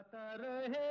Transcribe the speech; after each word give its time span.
गाता 0.00 0.36
रहे। 0.40 0.88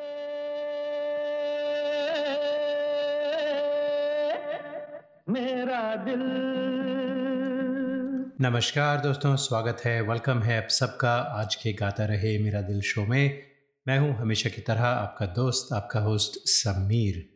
मेरा 5.30 5.96
दिल। 5.96 6.22
नमस्कार 8.42 8.98
दोस्तों, 8.98 9.36
स्वागत 9.36 9.78
है 9.86 10.02
वेलकम 10.02 10.40
है 10.40 10.64
आप 10.64 10.70
सबका। 10.70 11.14
आज 11.14 11.56
के 11.56 11.74
गाता 11.74 12.06
रहे 12.06 12.38
मेरा 12.38 12.62
दिल 12.62 12.82
शो 12.82 13.06
में। 13.06 13.44
मैं 13.88 14.00
हूँ 14.00 14.16
हमेशा 14.16 14.50
की 14.50 14.62
तरह 14.62 14.84
आपका 14.84 15.26
दोस्त, 15.26 15.74
आपका 15.74 16.00
होस्ट 16.00 16.40
समीर। 16.46 17.30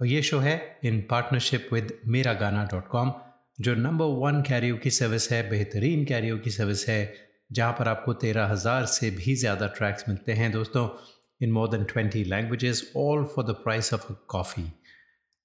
और 0.00 0.06
ये 0.06 0.22
शो 0.22 0.38
है 0.38 0.78
इन 0.84 1.00
partnership 1.10 1.68
with 1.72 1.98
Mera 2.06 2.32
Gana 2.32 2.64
dot 2.64 2.88
com 2.88 3.12
जो 3.60 3.74
नंबर 3.74 4.04
वन 4.04 4.42
कैरियो 4.42 4.76
की 4.76 4.90
सर्विस 4.90 5.32
है, 5.32 5.50
बेहतरीन 5.50 6.04
कैरियो 6.04 6.38
की 6.38 6.50
सर्विस 6.50 6.88
है। 6.88 7.33
जहाँ 7.54 7.72
पर 7.72 7.88
आपको 7.88 8.12
तेरह 8.20 8.46
हज़ार 8.48 8.84
से 8.88 9.10
भी 9.12 9.34
ज़्यादा 9.36 9.66
ट्रैक्स 9.76 10.04
मिलते 10.08 10.32
हैं। 10.32 10.50
दोस्तों 10.52 10.88
in 11.40 11.52
more 11.52 11.68
than 11.68 11.84
twenty 11.84 12.24
languages 12.26 12.82
all 12.96 13.24
for 13.34 13.44
the 13.44 13.56
price 13.64 13.92
of 13.94 14.12
a 14.12 14.16
coffee 14.28 14.64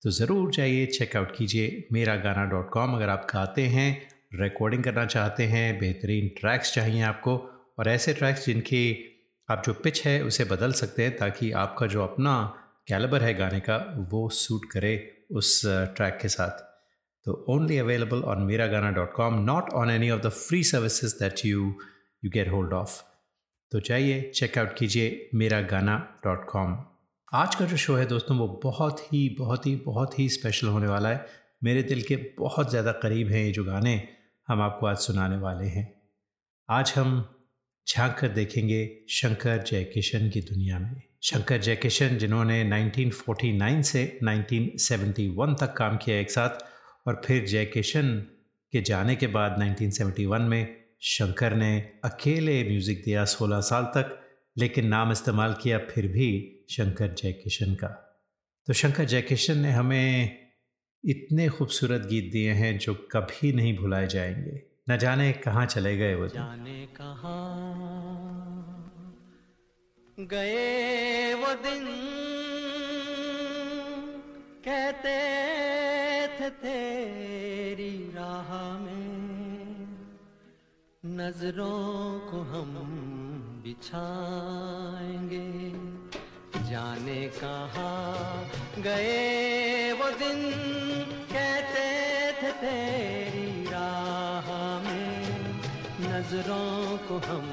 तो 0.04 0.12
ज़रूर 0.12 0.52
जाइए 0.52 0.86
चेकआउट 0.88 1.36
कीजिए 1.36 1.88
मेरा 1.94 2.16
गाना 2.17 2.45
डॉट 2.45 2.70
कॉम 2.72 2.94
अगर 2.95 3.09
आप 3.09 3.27
गाते 3.34 3.66
हैं 3.70 3.90
रिकॉर्डिंग 4.34 4.84
करना 4.84 5.05
चाहते 5.08 5.44
हैं, 5.45 5.80
बेहतरीन 5.80 6.27
ट्रैक्स 6.40 6.73
चाहिए 6.73 7.02
आपको 7.03 7.36
और 7.80 7.90
ऐसे 7.90 8.14
ट्रैक्स 8.14 8.45
जिनकी 8.45 8.84
आप 9.50 9.64
जो 9.66 9.73
पिच 9.76 10.05
है 10.05 10.22
उसे 10.23 10.44
बदल 10.45 10.72
सकते 10.73 11.03
हैं 11.03 11.16
ताकि 11.17 11.52
आपका 11.58 11.88
जो 11.88 12.03
अपना 12.03 12.34
कैलिबर 12.88 13.23
है 13.23 13.34
गाने 13.34 13.59
का 13.59 13.78
वो 14.12 14.28
सूट 14.36 14.66
करे 14.72 14.94
उस 15.31 15.62
ट्रैक 15.66 16.17
के 16.22 16.28
साथ। 16.30 16.64
तो 17.26 17.34
only 17.50 17.78
available 17.78 18.22
on 18.23 18.44
Mera 18.44 18.67
Gana 18.67 18.91
dot 18.91 19.12
com 19.14 19.44
not 19.45 19.70
on 19.73 19.89
any 19.91 20.09
of 20.09 20.22
the 20.22 20.30
free 20.38 20.64
services 20.66 21.16
that 21.16 21.45
you 21.45 21.73
you 22.26 22.32
get 22.34 22.50
hold 22.50 22.73
of 22.73 23.02
तो 23.72 23.80
जाइए 23.80 24.32
चेकआउट 24.36 24.78
कीजिए 24.78 25.30
मेरा 25.36 25.62
गाना 25.62 26.18
डॉट 26.26 26.45
कॉम 26.50 26.86
आज 27.34 27.55
का 27.55 27.66
जो 27.66 27.78
शो 27.78 27.95
है 27.95 28.05
दोस्तों, 28.05 28.38
वो 28.38 28.48
बहुत 28.64 29.00
ही 29.00 29.36
बहुत 29.40 29.67
ही 29.67 29.76
बहुत 29.76 30.20
ही 30.20 30.30
स्पेशल 30.30 30.67
होने 30.67 30.88
वाला 30.88 31.09
है। 31.09 31.26
मेरे 31.64 31.84
दिल 31.84 32.02
के 32.02 32.16
बहुत 32.16 32.70
ज़्यादा 32.70 32.92
करीब 32.92 33.28
हैं 33.28 33.45
ये 33.45 33.52
जो 33.52 33.64
गाने 33.64 34.08
हम 34.48 34.61
आपको 34.61 34.86
आज 34.86 34.98
सुनाने 34.98 35.38
वाले 35.38 35.66
हैं। 35.66 36.02
आज 36.70 36.94
हम 36.95 37.36
झाँक 37.88 38.17
कर 38.20 38.28
देखेंगे 38.28 39.06
शंकर 39.09 39.64
जयकिशन 39.64 40.30
की 40.30 40.42
दुनिया 40.42 40.80
में। 40.80 41.02
शंकर 41.23 41.58
जयकिशन, 41.58 42.17
जिन्होंने 42.17 42.64
1949 42.64 43.83
से 43.83 44.20
1971 44.23 45.54
तक 45.54 45.73
काम 45.78 45.98
किया 45.98 46.17
एक 46.17 46.31
साथ, 46.31 46.50
और 47.08 47.22
फिर 47.26 47.45
जयकिशन 47.45 48.17
के 48.72 48.81
जाने 48.81 49.16
के 49.16 49.28
बाद 49.28 49.59
1971 49.59 50.39
में 50.39 50.78
शंकर 51.02 51.53
ने 51.53 51.92
अकेले 52.03 52.64
म्यूज़िक 52.64 53.02
दिया 53.05 53.25
16 53.25 53.61
साल 53.61 53.83
तक, 53.83 54.22
लेकिन 54.58 54.88
नाम 54.88 55.11
इस्तेमाल 55.11 55.53
किया 55.53 55.78
फिर 55.78 56.08
भी 56.08 56.59
शंकर 56.69 57.14
जयकिशन 57.14 57.73
का। 57.73 57.88
तो 58.67 58.73
शंकर 58.73 59.03
जयकिशन 59.03 59.58
ने 59.58 59.72
हमें 59.72 60.38
इतने 61.05 61.50
खूबसूरत 61.50 62.02
गीत 62.02 62.31
दिए 62.31 62.52
हैं 62.52 62.77
जो 62.80 62.94
कभी 62.94 63.52
नहीं 63.53 63.77
भुलाए 63.77 64.08
जाएँगे। 64.08 64.61
न 64.89 64.97
जाने 64.97 65.31
कहाँ 65.33 65.66
चले 65.66 65.97
गए 65.97 66.16
वो 66.16 66.27
जाने 66.27 66.86
कहाँ 66.86 67.66
गए 70.20 71.33
वो 71.33 71.53
दिन। 71.53 71.86
कहते 74.66 76.50
थे 76.50 77.28
नज़रों 81.20 82.20
को 82.20 82.38
हम 82.42 82.70
बिछाएँगे। 83.64 85.48
जाने 86.70 87.28
कहाँ 87.36 88.52
गए 88.80 89.92
वो 89.94 90.09
दिन, 90.11 90.39
कहते 91.34 91.88
थे 92.42 92.52
तेरी 92.52 93.64
राह 93.64 94.48
में। 94.80 95.60
नज़रों 96.02 96.98
को 97.08 97.17
हम 97.27 97.48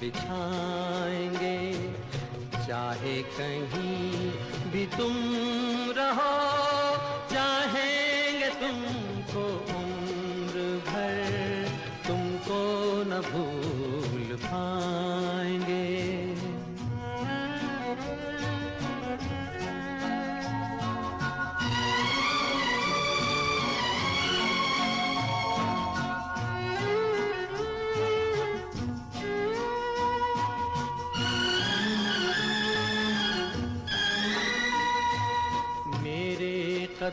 बिछाएँगे, 0.00 1.58
चाहे 2.66 3.22
कहीं 3.22 4.30
भी 4.72 4.86
तुम 4.86 5.14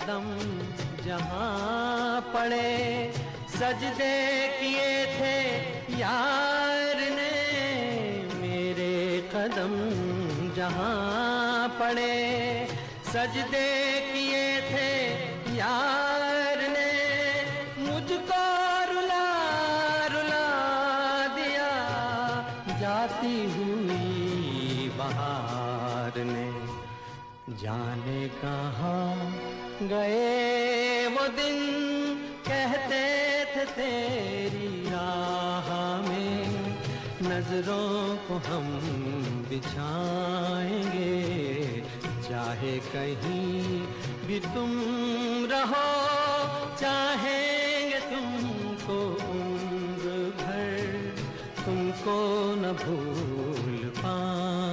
कदम 0.01 0.25
जहाँ 1.05 2.21
पड़े, 2.33 3.13
सजदे 3.53 4.15
किए 4.57 5.05
थे 5.13 5.99
यार 5.99 6.97
ने 7.17 7.33
मेरे 8.41 8.95
कदम 9.33 9.75
जहाँ 10.55 11.67
पड़े, 11.79 12.15
सजदे 13.11 13.69
किए 14.09 14.49
थे 14.71 14.89
यार 15.57 16.65
ने 16.73 16.89
मुझको 17.81 18.41
रुला 18.93 19.27
रुला 20.13 20.47
दिया। 21.37 21.69
जाती 22.81 23.37
हुई 23.53 24.89
बहार 24.97 26.23
ने, 26.25 26.49
जाने 27.61 28.27
कहाँ 28.43 29.40
गए 29.87 31.07
वो 31.07 31.27
दिन 31.27 31.57
कहते 32.47 33.01
थे 33.51 33.65
तेरी 33.65 34.69
राह 34.89 35.67
में, 36.01 36.45
नज़रों 37.23 38.15
को 38.27 38.35
हम 38.47 38.67
बिछाएँगे। 39.49 41.11
चाहे 42.29 42.77
कहीं 42.93 43.81
भी 44.27 44.39
तुम 44.39 44.71
रहो, 45.51 45.87
चाहेंगे 46.75 47.99
तुमको 48.11 48.99
उम्र 49.31 50.05
भर, 50.41 50.75
तुमको 51.65 52.17
न 52.55 52.73
भूल 52.83 53.89
पाएँगे 53.97 54.70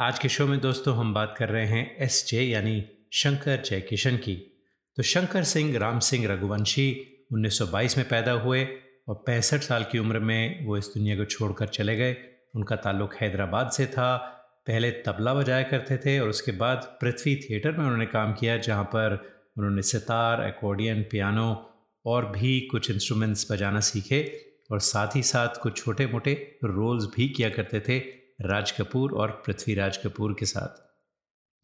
आज 0.00 0.18
के 0.18 0.28
शो 0.28 0.46
में 0.46 0.60
दोस्तों 0.60 0.96
हम 0.96 1.14
बात 1.14 1.34
कर 1.38 1.48
रहे 1.48 1.66
हैं 1.66 1.96
एस 1.98 2.26
जे 2.28 2.42
यानी 2.42 2.84
शंकर 3.12 3.62
जयकिशन 3.62 4.16
की। 4.16 4.34
तो 4.96 5.02
शंकर 5.02 5.42
सिंह, 5.42 5.78
राम 5.78 5.98
सिंह 5.98 6.26
रघुवंशी 6.26 7.06
1922 7.32 7.98
में 7.98 8.08
पैदा 8.08 8.32
हुए 8.32 8.68
और 9.08 9.14
पैंसठ 9.26 9.60
साल 9.60 9.84
की 9.84 9.98
उम्र 9.98 10.18
में 10.18 10.66
वो 10.66 10.76
इस 10.76 10.86
दुनिया 10.86 11.16
को 11.16 11.24
छोड़कर 11.24 11.66
चले 11.66 11.96
गए। 11.96 12.16
उनका 12.54 12.76
ताल्लुक 12.76 13.14
हैदराबाद 13.14 13.70
से 13.70 13.86
था। 13.86 14.16
पहले 14.66 14.90
तबला 14.90 15.34
बजाया 15.34 15.62
करते 15.62 15.96
थे 15.96 16.18
और 16.18 16.28
उसके 16.28 16.52
बाद 16.52 16.98
पृथ्वी 17.00 17.36
थिएटर 17.36 17.70
में 17.70 17.84
उन्होंने 17.84 18.06
काम 18.06 18.32
किया, 18.32 18.56
जहाँ 18.56 18.84
पर 18.84 19.32
उन्होंने 19.58 19.82
सितार 19.82 20.48
एकॉर्डियन 20.48 21.02
पियानो 21.02 21.70
और 22.06 22.26
भी 22.26 22.60
कुछ 22.60 22.90
इंस्ट्रूमेंट्स 22.90 23.52
बजाना 23.52 23.80
सीखे 23.80 24.40
और 24.70 24.80
साथ 24.80 25.16
ही 25.16 25.22
साथ 25.22 25.62
कुछ 25.62 25.76
छोटे 25.76 26.06
मोटे 26.06 26.58
रोल्स 26.64 27.04
भी 27.16 27.28
किया 27.28 27.48
करते 27.48 27.80
थे। 27.80 28.23
राज 28.40 28.70
कपूर 28.70 29.12
और 29.12 29.30
पृथ्वीराज 29.46 29.96
कपूर 29.96 30.36
के 30.38 30.46
साथ। 30.46 30.82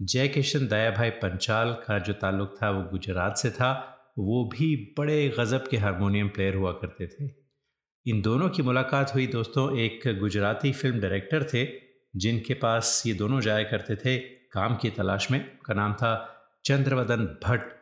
जय 0.00 0.28
किशन 0.28 0.66
दया 0.68 0.90
भाई 0.90 1.10
पंचाल 1.10 1.72
का 1.72 1.98
जो 1.98 2.12
ताल्लुक 2.12 2.54
था, 2.62 2.70
वो 2.70 2.82
गुजरात 2.82 3.36
से 3.36 3.50
था। 3.50 3.96
वो 4.18 4.44
भी 4.44 4.94
बड़े 4.98 5.28
गज़ब 5.38 5.66
के 5.70 5.76
हारमोनियम 5.76 6.28
प्लेयर 6.28 6.54
हुआ 6.54 6.72
करते 6.72 7.06
थे। 7.06 7.30
इन 8.06 8.22
दोनों 8.22 8.48
की 8.48 8.62
मुलाकात 8.62 9.14
हुई 9.14 9.26
दोस्तों, 9.26 9.78
एक 9.78 10.18
गुजराती 10.20 10.72
फ़िल्म 10.72 11.00
डायरेक्टर 11.00 11.44
थे, 11.44 11.66
जिनके 12.16 12.54
पास 12.54 13.02
ये 13.06 13.14
दोनों 13.14 13.40
जाया 13.40 13.62
करते 13.62 13.96
थे 13.96 14.18
काम 14.52 14.76
की 14.76 14.90
तलाश 14.90 15.30
में। 15.30 15.38
उनका 15.40 15.74
नाम 15.74 15.92
था 15.94 16.12
चंद्रवदन 16.64 17.24
भट्ट 17.44 17.72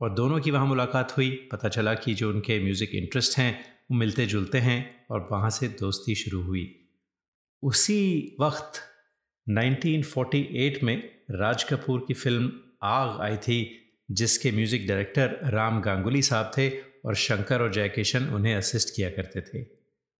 और 0.00 0.14
दोनों 0.14 0.40
की 0.40 0.50
वहाँ 0.50 0.66
मुलाकात 0.66 1.16
हुई। 1.16 1.30
पता 1.52 1.68
चला 1.68 1.94
कि 1.94 2.14
जो 2.14 2.30
उनके 2.30 2.58
म्यूज़िक 2.64 2.94
इंटरेस्ट 2.94 3.38
हैं, 3.38 3.52
वो 3.90 3.96
मिलते 3.96 4.26
जुलते 4.26 4.58
हैं 4.58 5.06
और 5.10 5.28
वहाँ 5.32 5.50
से 5.50 5.68
दोस्ती 5.68 6.14
शुरू 6.14 6.42
हुई। 6.42 6.83
उसी 7.64 8.36
वक्त 8.40 8.80
1948 9.46 10.82
में 10.82 10.96
राज 11.30 11.62
कपूर 11.64 12.04
की 12.08 12.14
फ़िल्म 12.14 12.50
आग 12.82 13.20
आई 13.20 13.36
थी, 13.36 13.80
जिसके 14.10 14.50
म्यूज़िक 14.52 14.86
डायरेक्टर 14.88 15.38
राम 15.44 15.80
गांगुली 15.80 16.22
साहब 16.22 16.50
थे 16.58 16.68
और 17.06 17.14
शंकर 17.14 17.62
और 17.62 17.72
जयकिशन 17.72 18.28
उन्हें 18.28 18.54
असिस्ट 18.56 18.94
किया 18.96 19.10
करते 19.10 19.40
थे। 19.40 19.64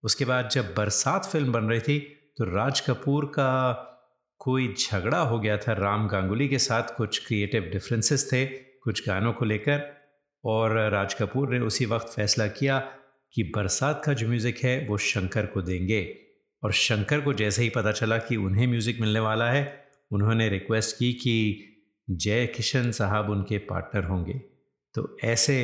उसके 0.05 0.25
बाद 0.25 0.49
जब 0.49 0.75
बरसात 0.75 1.25
फ़िल्म 1.25 1.53
बन 1.53 1.65
रही 1.65 1.81
थी 1.81 1.99
तो 2.39 2.45
राज 2.45 2.81
कपूर 2.81 3.25
का 3.25 3.73
कोई 4.41 4.75
झगड़ा 4.79 5.19
हो 5.19 5.39
गया 5.39 5.57
था। 5.57 5.73
राम 5.73 6.09
गांगुली 6.09 6.49
के 6.49 6.59
साथ 6.59 6.97
कुछ 6.97 7.27
क्रिएटिव 7.27 7.63
डिफरेंसेस 7.63 8.29
थे, 8.33 8.45
कुछ 8.45 9.07
गानों 9.09 9.33
को 9.33 9.45
लेकर, 9.45 9.87
और 10.45 10.79
राज 10.93 11.15
कपूर 11.15 11.55
ने 11.55 11.61
उसी 11.61 11.87
वक्त 11.87 12.07
फैसला 12.07 12.47
किया 12.47 12.79
कि 13.35 13.43
बरसात 13.57 14.03
का 14.07 14.13
जो 14.13 14.29
म्यूज़िक 14.29 14.65
है, 14.65 14.87
वो 14.89 14.99
शंकर 14.99 15.47
को 15.47 15.63
देंगे। 15.63 16.24
और 16.65 16.73
शंकर 16.73 17.21
को 17.21 17.33
जैसे 17.33 17.63
ही 17.63 17.69
पता 17.69 17.93
चला 17.93 18.19
कि 18.19 18.37
उन्हें 18.37 18.67
म्यूज़िक 18.67 19.01
मिलने 19.01 19.21
वाला 19.21 19.51
है, 19.51 19.85
उन्होंने 20.13 20.49
रिक्वेस्ट 20.49 20.97
की 20.97 21.13
कि 21.13 21.71
जय 22.11 22.47
किशन 22.47 22.91
साहब 22.91 23.31
उनके 23.31 23.59
पार्टनर 23.59 24.05
होंगे। 24.05 24.33
तो 24.95 25.17
ऐसे 25.25 25.57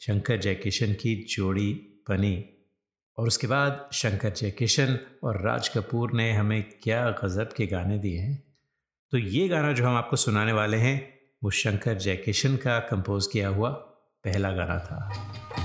शंकर 0.00 0.36
जय 0.36 0.54
किशन 0.54 0.92
की 0.92 1.26
जोड़ी 1.36 1.72
बनी 2.10 2.44
और 3.18 3.26
उसके 3.26 3.46
बाद 3.46 3.90
शंकर 3.92 4.30
जय 4.30 4.50
किशन 4.50 4.98
और 5.24 5.42
राज 5.42 5.68
कपूर 5.68 6.12
ने 6.12 6.32
हमें 6.32 6.62
क्या 6.82 7.10
गज़ब 7.10 7.50
के 7.56 7.66
गाने 7.66 7.98
दिए 7.98 8.18
हैं। 8.18 8.42
तो 9.10 9.18
ये 9.18 9.48
गाना 9.48 9.72
जो 9.72 9.86
हम 9.86 9.96
आपको 9.96 10.16
सुनाने 10.16 10.52
वाले 10.52 10.76
हैं, 10.76 11.18
वो 11.44 11.50
शंकर 11.50 11.94
जय 11.94 12.16
किशन 12.16 12.56
का 12.56 12.78
कंपोज 12.78 13.26
किया 13.26 13.48
हुआ 13.48 13.70
पहला 14.24 14.52
गाना 14.52 14.78
था। 14.78 15.57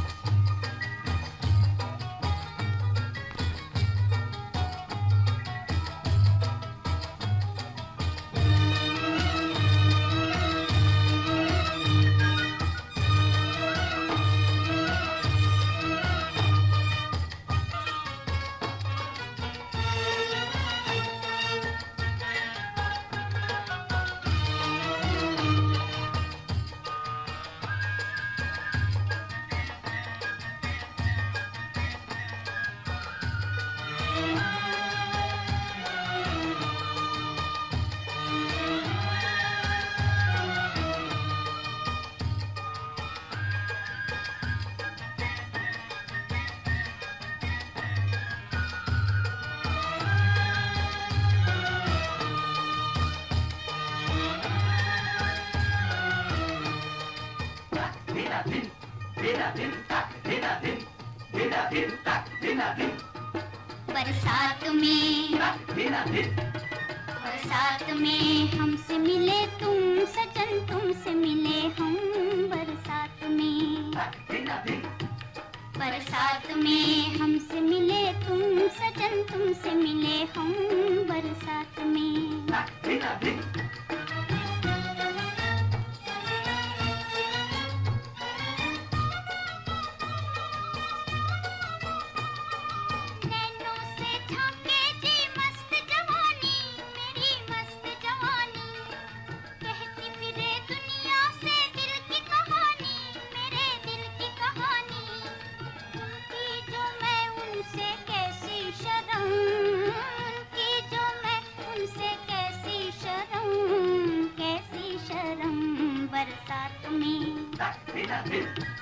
Yeah. 118.30 118.73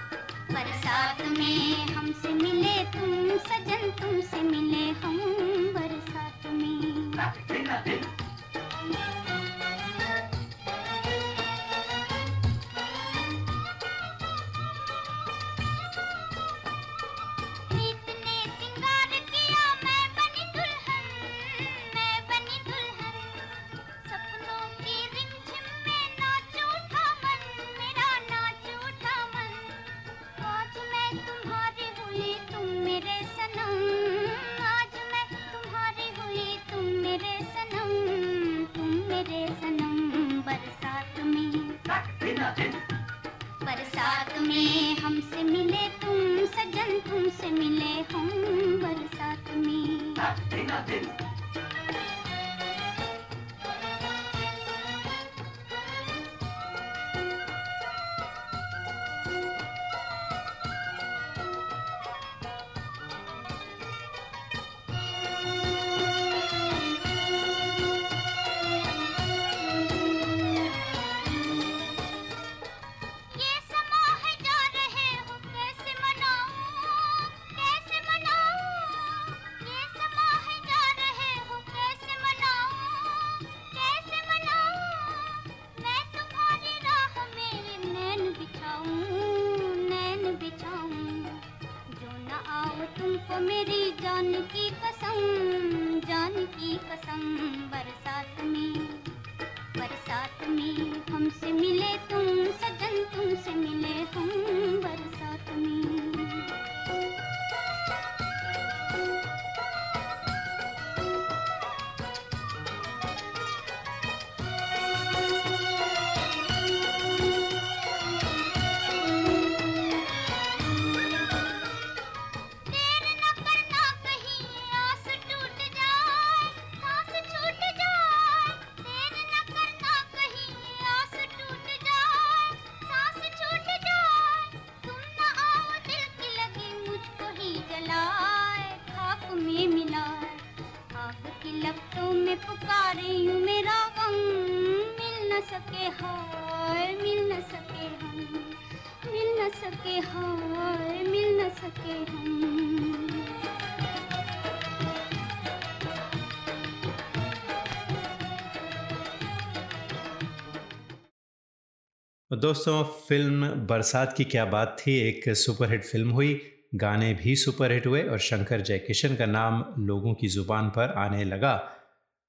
दोस्तों, 162.41 162.83
फ़िल्म 162.83 163.47
बरसात 163.47 164.13
की 164.17 164.23
क्या 164.23 164.45
बात 164.45 164.77
थी? 164.79 164.97
एक 164.99 165.29
सुपरहिट 165.29 165.83
फ़िल्म 165.83 166.09
हुई। 166.09 166.41
गाने 166.75 167.13
भी 167.13 167.35
सुपरहिट 167.35 167.87
हुए 167.87 168.03
और 168.03 168.19
शंकर 168.19 168.61
जयकिशन 168.61 169.15
का 169.15 169.25
नाम 169.25 169.75
लोगों 169.79 170.13
की 170.13 170.27
ज़ुबान 170.27 170.69
पर 170.69 170.93
आने 170.97 171.23
लगा। 171.23 171.53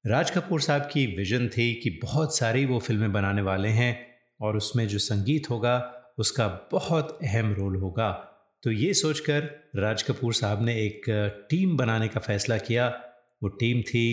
राज 0.07 0.31
कपूर 0.31 0.61
साहब 0.61 0.83
की 0.83 1.07
विजन 1.07 1.49
थी 1.49 1.75
कि 1.75 1.90
बहुत 2.02 2.37
सारी 2.38 2.64
वो 2.66 2.78
फ़िल्में 2.78 3.12
बनाने 3.12 3.42
वाले 3.42 3.69
हैं 3.69 4.07
और 4.40 4.57
उसमें 4.57 4.88
जो 4.88 4.99
संगीत 4.99 5.50
होगा, 5.50 5.95
उसका 6.19 6.69
बहुत 6.73 7.19
अहम 7.23 7.54
रोल 7.54 7.76
होगा। 7.76 8.11
तो 8.62 8.71
ये 8.71 8.95
सोचकर 8.95 9.71
राज 9.76 10.02
कपूर 10.02 10.35
साहब 10.35 10.64
ने 10.64 10.75
एक 10.75 11.02
टीम 11.50 11.76
बनाने 11.76 12.09
का 12.09 12.21
फैसला 12.21 12.59
किया। 12.59 12.88
वो 13.42 13.49
टीम 13.49 13.83
थी 13.83 14.07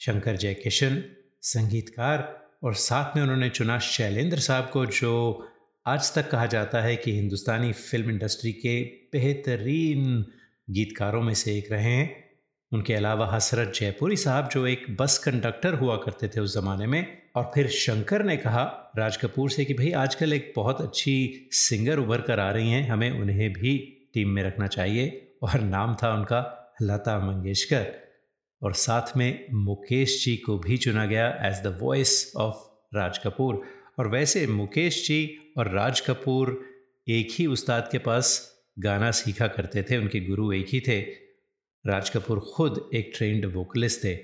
शंकर 0.00 0.36
जयकिशन, 0.36 1.02
संगीतकार 1.42 2.43
और 2.64 2.74
साथ 2.74 3.16
में 3.16 3.22
उन्होंने 3.22 3.50
चुना 3.50 3.78
शैलेंद्र 3.78 4.38
साहब 4.38 4.70
को, 4.72 4.86
जो 4.86 5.46
आज 5.86 6.14
तक 6.14 6.30
कहा 6.30 6.46
जाता 6.46 6.80
है 6.80 6.96
कि 6.96 7.12
हिंदुस्तानी 7.12 7.72
फ़िल्म 7.72 8.10
इंडस्ट्री 8.10 8.52
के 8.52 8.84
बेहतरीन 8.84 10.24
गीतकारों 10.70 11.22
में 11.22 11.34
से 11.34 11.58
एक 11.58 11.72
रहे 11.72 11.82
हैं। 11.82 12.30
उनके 12.72 12.94
अलावा 12.94 13.34
हसरत 13.34 13.72
जयपुरी 13.80 14.16
साहब, 14.16 14.48
जो 14.48 14.66
एक 14.66 14.96
बस 15.00 15.18
कंडक्टर 15.18 15.74
हुआ 15.74 15.96
करते 15.96 16.28
थे 16.28 16.40
उस 16.40 16.54
ज़माने 16.54 16.86
में। 16.86 17.22
और 17.36 17.52
फिर 17.54 17.68
शंकर 17.68 18.22
ने 18.22 18.36
कहा, 18.36 18.92
राज 18.98 19.16
कपूर 19.16 19.50
से 19.50 19.64
कि, 19.64 19.74
भाई, 19.74 19.92
आजकल 19.92 20.32
एक 20.32 20.52
बहुत 20.56 20.80
अच्छी 20.80 21.48
सिंगर 21.52 21.98
उभर 21.98 22.20
कर 22.20 22.40
आ 22.40 22.50
रही 22.50 22.70
हैं, 22.70 22.88
हमें 22.88 23.10
उन्हें 23.10 23.52
भी 23.52 24.00
टीम 24.14 24.28
में 24.28 24.42
रखना 24.42 24.66
चाहिए। 24.66 25.32
और 25.42 25.60
नाम 25.60 25.96
था 26.02 26.14
उनका 26.14 26.72
लता 26.82 27.18
मंगेशकर। 27.18 28.03
और 28.64 28.72
साथ 28.72 29.16
में 29.16 29.46
मुकेश 29.52 30.24
जी 30.24 30.36
को 30.36 30.58
भी 30.58 30.76
चुना 30.76 31.06
गया 31.06 31.38
as 31.42 31.56
the 31.58 31.78
voice 31.82 32.32
of 32.36 32.56
Raj 32.96 33.18
Kapoor 33.18 33.62
और 33.98 34.08
वैसे 34.08 34.46
मुकेश 34.46 35.08
जी 35.08 35.38
और 35.58 35.70
राज 35.70 36.00
कपूर 36.00 36.64
एक 37.08 37.28
ही 37.30 37.46
उस्ताद 37.46 37.88
के 37.92 37.98
पास 37.98 38.54
गाना 38.78 39.10
सीखा 39.10 39.46
करते 39.46 39.82
थे, 39.82 39.96
उनके 39.96 40.20
गुरु 40.20 40.52
एक 40.52 40.66
ही 40.68 40.80
थे। 40.80 41.00
राज 41.86 42.10
कपूर 42.10 42.40
खुद 42.40 42.90
एक 42.94 43.12
ट्रेंड 43.16 43.44
वोकलिस्ट 43.44 44.04
थे। 44.04 44.14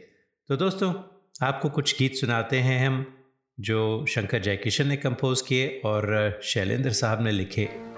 तो 0.49 0.57
दोस्तों, 0.57 0.95
आपको 1.43 1.71
कुछ 1.71 1.99
गीत 1.99 2.15
सुनाते 2.15 2.59
हैं 2.59 2.87
हम, 2.87 3.19
जो 3.61 4.07
शंकर 4.07 4.39
जयकिशन 4.39 4.87
ने 4.87 4.97
कंपोज 4.97 5.41
किए 5.41 5.83
और 5.85 6.41
शैलेंद्र 6.43 6.93
साहब 6.93 7.23
ने 7.23 7.31
लिखे। 7.31 7.90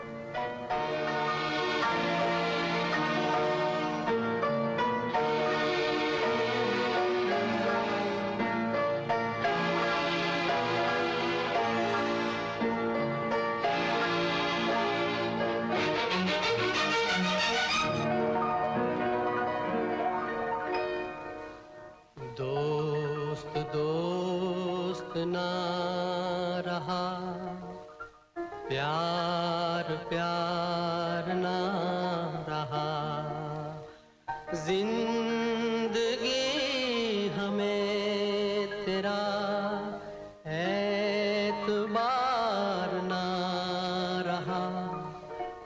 ना 43.13 44.23
रहा 44.27 44.63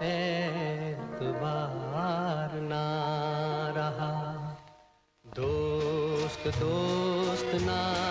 एतबार 0.06 2.60
ना 2.60 2.84
रहा। 3.76 4.10
दोस्त 5.26 6.46
दोस्त 6.46 7.54
ना 7.54 8.05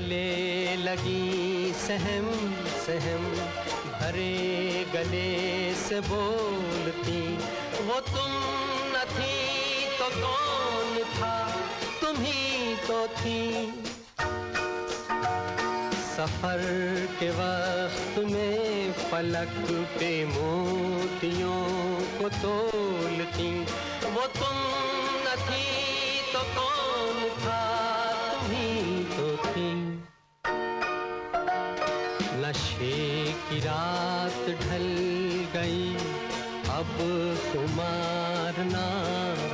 गले 0.00 0.76
लगी 0.76 1.72
सहम 1.78 2.28
सहम। 2.82 3.24
भरे 3.92 4.84
गले 4.94 5.74
से 5.74 6.00
बोलती, 6.00 7.20
वो 7.86 7.98
तुम 8.08 8.30
न 8.92 9.02
थी 9.10 9.34
तो 9.98 10.08
कौन 10.14 10.96
था? 11.16 11.34
तुम 12.00 12.22
ही 12.22 12.74
तो 12.86 12.98
थी। 13.18 13.36
सफ़र 16.08 16.64
के 17.20 17.30
वक्त 17.32 18.18
में 18.32 18.92
पलक 19.12 19.54
पे 19.98 20.12
मोतियों 20.24 21.60
को 22.18 22.28
तोलती, 22.38 23.52
वो 24.08 24.26
तुम 24.40 24.56
न 25.24 25.38
थी 25.46 25.64
तो 26.32 26.42
कौन 26.56 26.69
ढल 34.54 34.86
गई। 35.54 35.94
अब 36.70 36.96
तुम्हार 37.52 38.64
नाम 38.64 39.49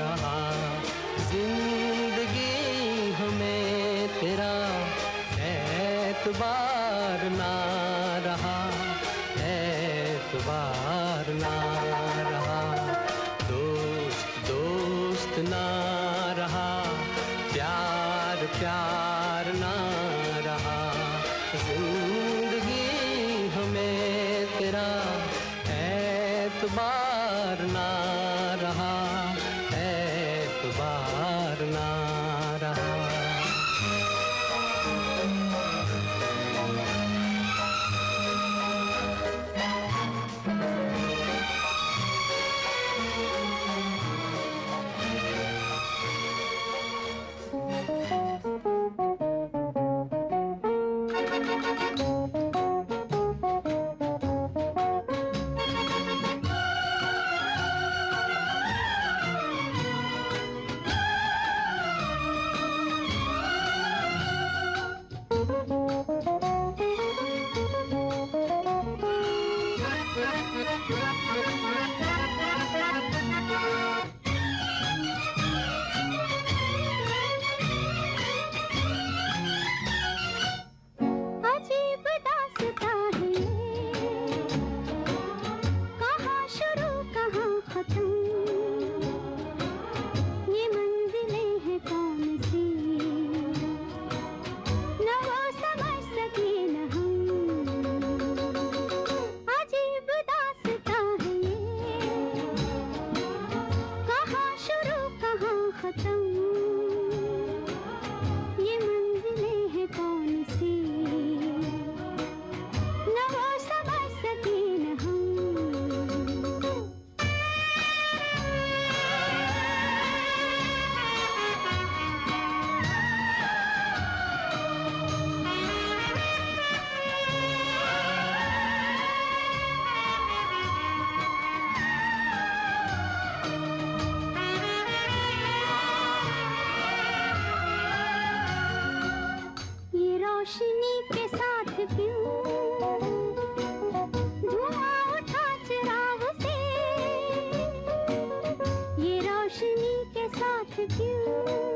रोशनी 149.56 150.04
के 150.16 150.28
साथ 150.28 150.76
क्यों? 150.96 151.75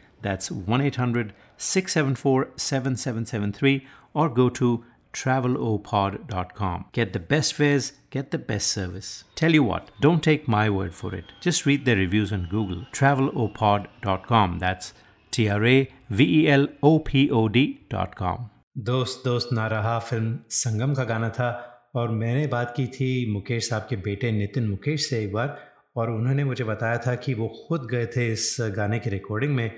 That's 0.22 0.50
1 0.50 0.80
800 0.80 1.32
674 1.56 2.48
7773 2.56 3.86
or 4.14 4.28
go 4.28 4.48
to 4.50 4.84
travelopod.com. 5.12 6.84
Get 6.92 7.12
the 7.12 7.18
best 7.18 7.54
fares, 7.54 7.92
get 8.10 8.30
the 8.30 8.38
best 8.38 8.68
service. 8.68 9.24
Tell 9.34 9.52
you 9.52 9.62
what, 9.62 9.90
don't 10.00 10.22
take 10.22 10.46
my 10.46 10.68
word 10.68 10.94
for 10.94 11.14
it. 11.14 11.24
Just 11.40 11.64
read 11.66 11.84
their 11.84 11.96
reviews 11.96 12.32
on 12.32 12.48
Google. 12.50 12.84
Travelopod.com. 12.92 14.58
That's 14.58 14.92
T 15.32 15.48
R 15.48 15.64
A 15.64 15.88
V 16.10 16.24
E 16.40 16.48
L 16.48 16.68
O 16.82 16.98
P 16.98 17.30
O 17.30 17.48
D.com. 17.48 18.50
दोस्त 18.88 19.22
दोस्त 19.24 19.48
ना 19.52 19.66
रहा 19.66 19.98
film 19.98 20.38
संगम 20.52 20.94
का 20.94 21.04
गाना 21.04 21.28
था 21.36 21.48
और 21.96 22.10
मैंने 22.22 22.46
बात 22.46 22.72
की 22.76 22.86
थी 22.96 23.08
मुकेश 23.32 23.68
साहब 23.68 23.86
के 23.90 23.96
बेटे 24.06 24.32
नितिन 24.32 24.66
मुकेश 24.68 25.08
से 25.10 25.22
एक 25.24 25.32
बार 25.32 25.56
और 25.96 26.10
उन्होंने 26.10 26.44
मुझे 26.44 26.64
बताया 26.64 26.98
था 27.06 27.14
कि 27.24 27.34
वो 27.34 27.48
खुद 27.68 27.86
गए 27.90 28.06
थे 28.16 28.26
इस 28.32 28.56
गाने 28.76 28.98
की 28.98 29.10
रिकॉर्डिंग 29.10 29.54
में 29.56 29.70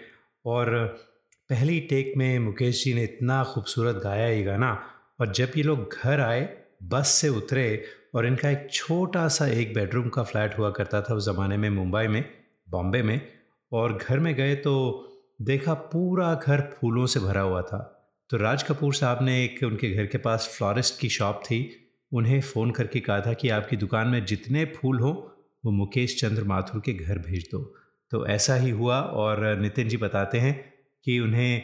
और 0.45 0.75
पहली 1.49 1.79
टेक 1.79 2.13
में 2.17 2.39
मुकेश 2.39 2.83
जी 2.83 2.93
ने 2.93 3.03
इतना 3.03 3.43
खूबसूरत 3.43 3.95
गाया 4.03 4.27
ये 4.27 4.43
गाना, 4.43 4.71
और 5.19 5.31
जब 5.33 5.51
ये 5.57 5.63
लोग 5.63 5.93
घर 5.93 6.19
आए, 6.19 6.49
बस 6.83 7.07
से 7.07 7.29
उतरे 7.29 7.83
और 8.15 8.25
इनका 8.25 8.49
एक 8.49 8.67
छोटा 8.71 9.27
सा 9.27 9.47
एक 9.47 9.73
बेडरूम 9.73 10.09
का 10.09 10.23
फ्लैट 10.23 10.57
हुआ 10.57 10.69
करता 10.71 11.01
था 11.01 11.13
उस 11.13 11.25
ज़माने 11.25 11.57
में 11.57 11.69
मुंबई 11.69 12.07
में, 12.07 12.23
बॉम्बे 12.69 13.01
में, 13.03 13.21
और 13.71 13.97
घर 13.97 14.19
में 14.19 14.33
गए 14.35 14.55
तो 14.55 14.73
देखा 15.41 15.73
पूरा 15.73 16.33
घर 16.35 16.61
फूलों 16.61 17.05
से 17.05 17.19
भरा 17.19 17.41
हुआ 17.41 17.61
था। 17.61 17.89
तो 18.29 18.37
राज 18.37 18.63
कपूर 18.63 18.93
साहब 18.93 19.19
ने 19.21 19.43
एक 19.43 19.63
उनके 19.63 19.89
घर 19.91 20.05
के 20.05 20.17
पास 20.17 20.55
फ्लोरिस्ट 20.57 20.99
की 20.99 21.09
शॉप 21.09 21.41
थी, 21.45 21.89
उन्हें 22.11 22.41
फ़ोन 22.41 22.71
करके 22.71 22.99
कहा 22.99 23.19
था 23.21 23.33
कि 23.33 23.49
आपकी 23.49 23.77
दुकान 23.77 24.07
में 24.07 24.25
जितने 24.25 24.65
फूल 24.65 24.99
हों, 24.99 25.13
वो 25.65 25.71
मुकेश 25.71 26.19
चंद्र 26.21 26.43
माथुर 26.43 26.81
के 26.81 26.93
घर 26.93 27.17
भेज 27.17 27.47
दो। 27.51 27.75
तो 28.13 28.25
ऐसा 28.27 28.55
ही 28.55 28.69
हुआ 28.69 28.99
और 29.01 29.45
नितिन 29.59 29.87
जी 29.89 29.97
बताते 29.97 30.39
हैं 30.39 30.53
कि 31.05 31.19
उन्हें 31.19 31.63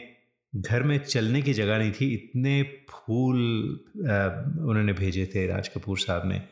घर 0.52 0.82
में 0.82 0.98
चलने 0.98 1.42
की 1.42 1.52
जगह 1.52 1.78
नहीं 1.78 1.92
थी, 1.92 2.06
इतने 2.14 2.62
फूल 2.90 3.36
उन्होंने 3.96 4.92
भेजे 4.92 5.26
थे 5.34 5.46
राज 5.46 5.68
कपूर 5.68 5.98
साहब 5.98 6.22
ने। 6.28 6.42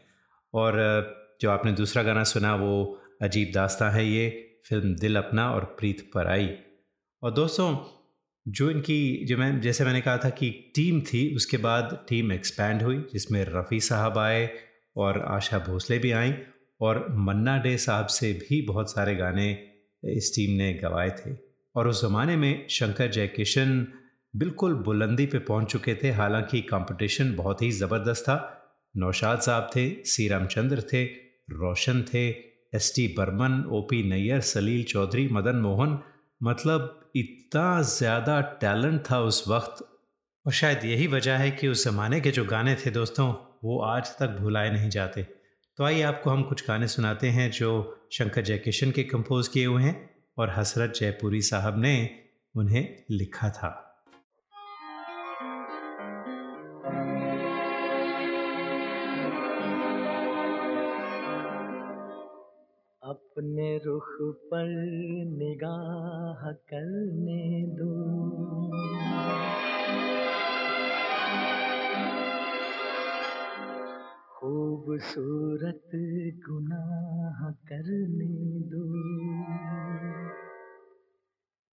और 0.55 0.77
जो 1.41 1.51
आपने 1.51 1.73
दूसरा 1.73 2.03
गाना 2.03 2.23
सुना 2.25 2.55
वो 2.55 3.01
अजीब 3.23 3.51
दास्तां 3.55 3.93
है 3.93 4.07
ये, 4.07 4.29
फ़िल्म 4.69 4.95
दिल 4.95 5.17
अपना 5.17 5.51
और 5.51 5.65
प्रीत 5.79 6.11
पराई 6.15 6.49
और 7.23 7.33
दोस्तों, 7.33 7.77
जो 8.47 8.71
इनकी, 8.71 9.25
जो 9.25 9.37
मैं, 9.37 9.61
जैसे 9.61 9.85
मैंने 9.85 10.01
कहा 10.01 10.17
था 10.17 10.31
कि 10.31 10.51
टीम 10.75 11.01
थी, 11.01 11.35
उसके 11.37 11.57
बाद 11.57 12.07
टीम 12.09 12.33
एक्सपैंड 12.33 12.83
हुई, 12.83 12.99
जिसमें 13.13 13.45
रफ़ी 13.49 13.81
साहब 13.81 14.19
आए 14.19 14.49
और 14.97 15.21
आशा 15.29 15.59
भोसले 15.59 15.99
भी 15.99 16.13
आई 16.13 16.35
और 16.81 17.07
मन्ना 17.19 17.59
डे 17.59 17.77
साहब 17.79 18.07
से 18.07 18.33
भी 18.33 18.61
बहुत 18.63 18.93
सारे 18.93 19.15
गाने 19.17 19.49
इस 20.03 20.33
टीम 20.35 20.57
ने 20.57 20.73
गवाए 20.73 21.11
थे। 21.11 21.37
और 21.75 21.89
उस 21.89 22.01
ज़माने 22.03 22.37
में 22.37 22.67
शंकर 22.71 23.11
जयकिशन 23.11 23.87
बिल्कुल 24.37 24.75
बुलंदी 24.75 25.27
पे 25.27 25.39
पहुँच 25.39 25.71
चुके 25.73 25.95
थे। 25.95 26.11
हालाँकि 26.11 26.61
कंपटीशन 26.61 27.35
बहुत 27.35 27.63
ही 27.63 27.71
ज़बरदस्त 27.73 28.23
था। 28.23 28.37
नौशाद 28.97 29.41
साहब 29.41 29.71
थे 29.77 29.89
सी 30.05 30.29
रामचंद्र 30.29 30.83
थे, 30.93 31.05
रोशन 31.05 32.05
थे 32.15 32.29
S 32.75 32.93
T 32.97 33.07
Burman 33.09 33.65
O 33.71 33.81
P 33.81 34.03
Nayyar, 34.03 34.41
Salil 34.41 34.85
Chowdhury, 34.85 35.29
Madan 35.29 35.57
Mohan. 35.57 35.99
मतलब 36.43 37.11
इतना 37.17 37.83
ज़्यादा 37.83 38.41
टैलेंट 38.41 39.03
था 39.11 39.21
उस 39.21 39.45
वक्त। 39.49 39.85
और 40.47 40.53
शायद 40.53 40.85
यही 40.85 41.07
वजह 41.07 41.37
है 41.37 41.51
कि 41.51 41.69
उस 41.69 41.85
ज़माने 41.85 42.21
के 42.21 42.31
जो 42.31 42.45
गाने 42.45 42.75
थे 42.75 42.91
दोस्तों, 42.91 43.33
वो 43.65 43.79
आज 43.81 44.09
तक 44.19 44.37
भुलाए 44.41 44.71
नहीं 44.71 44.91
जाते। 44.91 45.27
तो 45.79 45.85
आइए 45.85 46.03
आपको 46.03 46.31
हम 46.31 46.43
कुछ 46.43 46.69
गाने 46.69 46.89
सुनाते 46.89 47.29
हैं 47.29 47.51
जो 47.51 47.99
शंकर 48.13 48.43
जयकिशन 48.43 48.91
के 48.91 49.03
कंपोज 49.03 49.49
किए 49.49 49.67
हुए 49.67 49.83
हैं 49.83 50.11
और 50.39 50.51
हसरत 50.51 50.93
जयपुरी 50.97 51.43
साहब 51.43 51.79
ने 51.79 52.11
उन्हें 52.57 53.05
लिखा 53.11 53.51
था। 53.51 53.97
अपने 63.03 63.79
रुख 63.79 64.17
पर 64.23 64.87
निगाह 65.39 66.53
करने 66.53 67.63
दो। 67.63 69.68
खूबसूरत 74.89 75.91
गुनाह 76.49 77.41
करने 77.51 78.61
दो। 78.61 78.85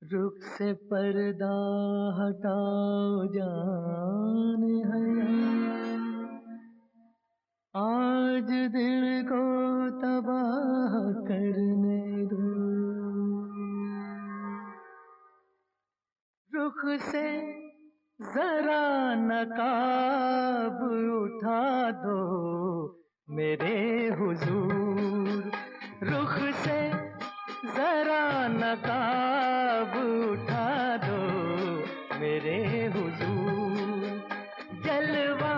रुख 0.02 0.34
से 0.38 0.74
पर्दा 0.74 1.52
हटाओ, 2.18 3.28
जान 3.28 4.66
हया 4.92 5.30
आज 7.76 8.52
दिल 8.76 9.24
को 9.32 9.46
तबाह 10.02 11.22
करने 11.22 12.26
दो। 12.26 12.44
रुख 16.60 17.00
से 17.02 17.42
जरा 18.22 19.16
नकाब 19.16 20.84
उठा 21.22 21.92
दो 21.92 22.22
मेरे 23.30 24.08
हुजूर, 24.08 25.52
रुख 26.04 26.36
से 26.56 26.90
जरा 27.76 28.48
नकाब 28.48 29.98
उठा 30.32 30.98
दो। 30.98 31.22
मेरे 32.20 32.86
हुजूर, 32.86 34.30
जलवा 34.86 35.56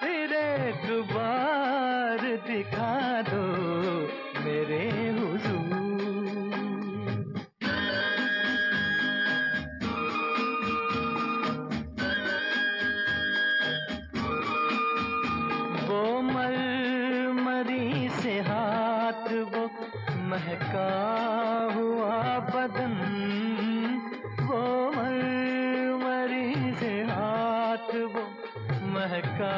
फिर 0.00 0.32
एक 0.32 1.02
बार 1.14 2.36
दिखा 2.46 3.22
दो। 3.22 3.55
महका 28.96 29.56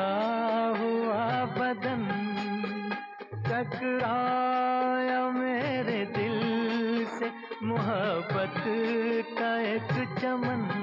हुआ 0.79 1.27
बदन 1.59 2.03
टकराया 3.46 5.20
मेरे 5.31 6.01
दिल 6.16 6.40
से 7.18 7.31
मोहब्बत 7.66 8.62
का 9.38 9.53
एक 9.74 9.92
चमन। 10.20 10.77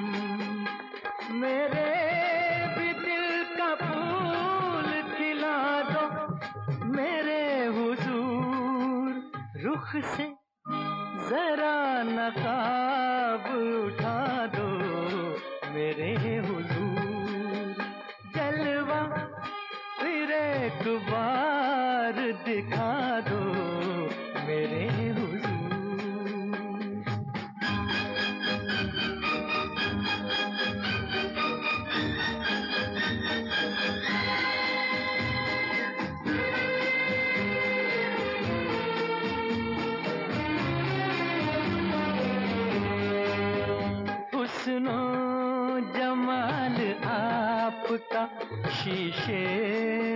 शीशे 48.86 49.43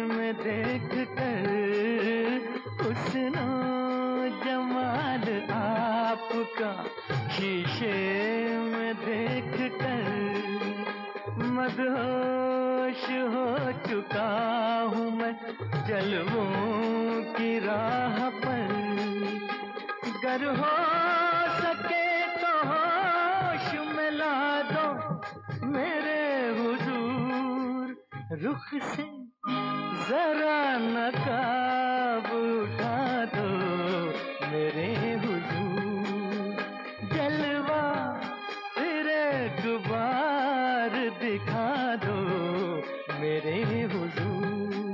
में 0.05 0.33
देख 0.33 0.89
कर 1.17 1.45
हुस्नो 2.81 3.45
जमाल 4.45 5.25
आपका। 5.51 6.71
शीशे 7.29 7.95
में 8.59 8.93
देख 8.95 9.55
कर 9.81 10.05
मदहोश 11.55 13.03
हो 13.33 13.71
चुका 13.89 14.29
हूँ 14.93 15.09
मैं। 15.17 15.33
जलवों 15.87 17.21
की 17.33 17.59
राह 17.59 18.29
पर 18.29 18.69
गर 20.23 20.45
हो 20.45 20.78
रुख 28.49 28.69
से 28.83 29.03
जरा 30.09 30.61
नकाब 30.83 32.29
उठा 32.35 33.25
दो 33.33 33.43
मेरे 34.51 34.87
हुजूर। 35.23 36.63
जलवा 37.13 37.83
फिर 38.77 39.09
एक 39.17 39.61
दिखा 41.21 41.69
दो 42.05 42.17
मेरे 43.21 43.57
हुजूर। 43.93 44.88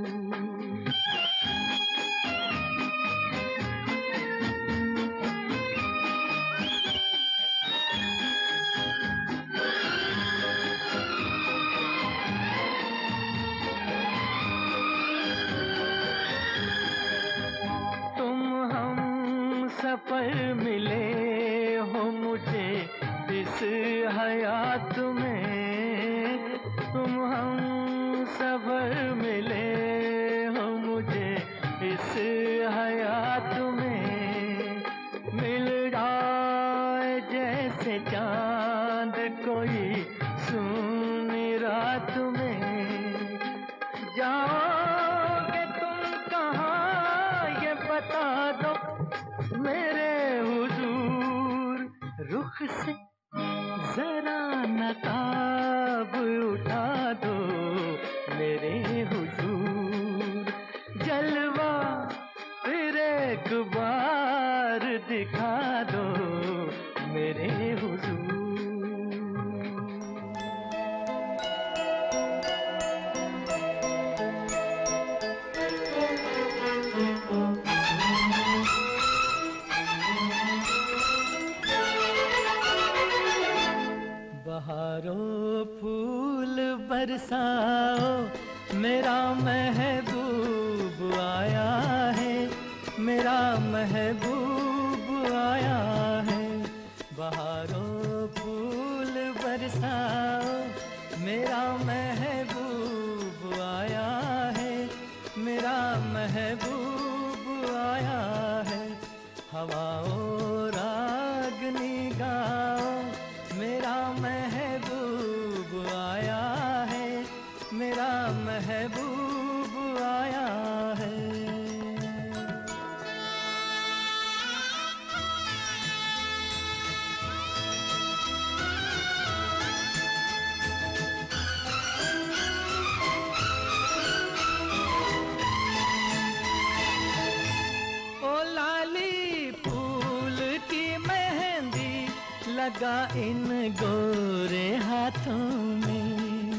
लगा 142.86 143.19
इन 143.19 143.48
गोरे 143.74 144.67
हाथों 144.78 145.38
में। 145.82 146.52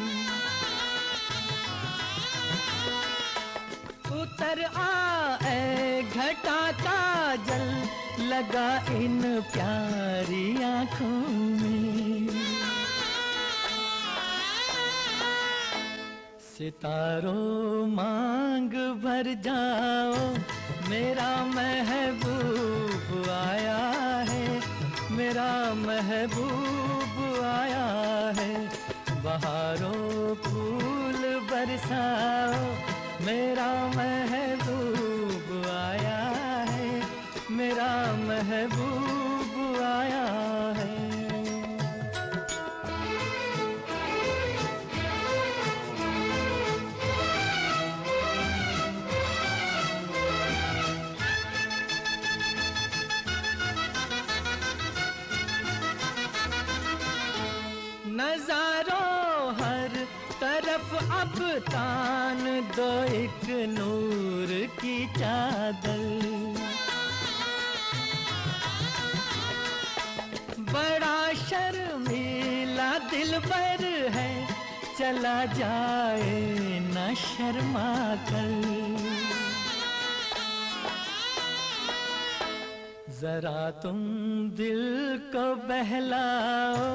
उतर 4.13 4.63
आए 4.77 6.03
घटा 6.03 6.61
का 6.83 7.03
जल 7.47 7.67
लगा 8.25 8.71
इन 8.97 9.21
प्यारी 9.53 10.47
आँखों 10.63 11.21
में। 11.61 12.29
सितारों 16.49 17.87
मांग 17.87 18.75
भर 19.05 19.35
जाओ, 19.47 20.15
मेरा 20.91 21.31
महबूब 21.47 23.29
आया 23.31 23.96
महबूब 25.97 27.45
आया 27.45 27.85
है। 28.39 28.53
बहारों 29.25 30.35
फूल 30.35 31.23
बरसाओ। 31.51 32.65
मेरा 33.27 33.69
महबूब 33.97 34.16
तरफ़ 60.87 61.13
अब 61.13 61.39
तान 61.69 62.43
दो 62.77 62.91
एक 63.15 63.45
नूर 63.69 64.51
की 64.79 64.97
चादर। 65.19 66.03
बड़ा 70.71 71.19
शर्मीला 71.43 72.91
दिल 73.11 73.39
पर 73.39 73.85
है, 74.17 74.31
चला 74.99 75.45
जाए 75.55 76.41
न 76.81 77.15
शर्मा 77.19 77.91
कर। 78.31 78.55
जरा 83.21 83.71
तुम 83.83 83.99
दिल 84.57 84.83
को 85.35 85.45
बहलाओ 85.69 86.87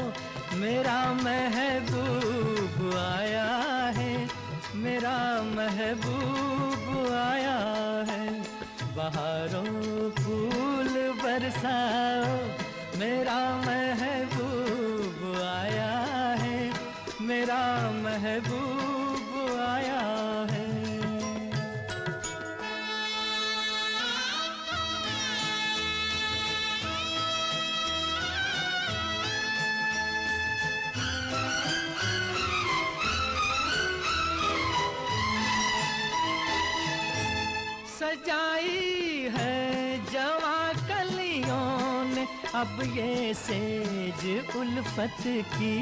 मेरा 0.53 0.99
महबूब 1.13 2.77
आया 2.97 3.45
है, 3.97 4.13
मेरा 4.75 5.17
महबूब 5.55 6.85
आया 7.13 7.57
है। 8.09 8.27
बाहरों 8.95 10.09
फूल 10.19 10.93
बरसाओ, 11.23 12.35
मेरा 12.99 13.39
महबूब 13.65 15.19
आया 15.45 15.91
है, 16.41 16.59
मेरा 17.21 17.63
महबूब 18.03 18.90
सजाई 38.21 39.29
है 39.33 39.97
जवा 40.05 40.57
कलियों 40.89 42.03
ने 42.05 42.25
अब 42.55 42.81
ये 42.97 43.33
सेज 43.33 44.21
उल्फत 44.55 45.23
की। 45.53 45.73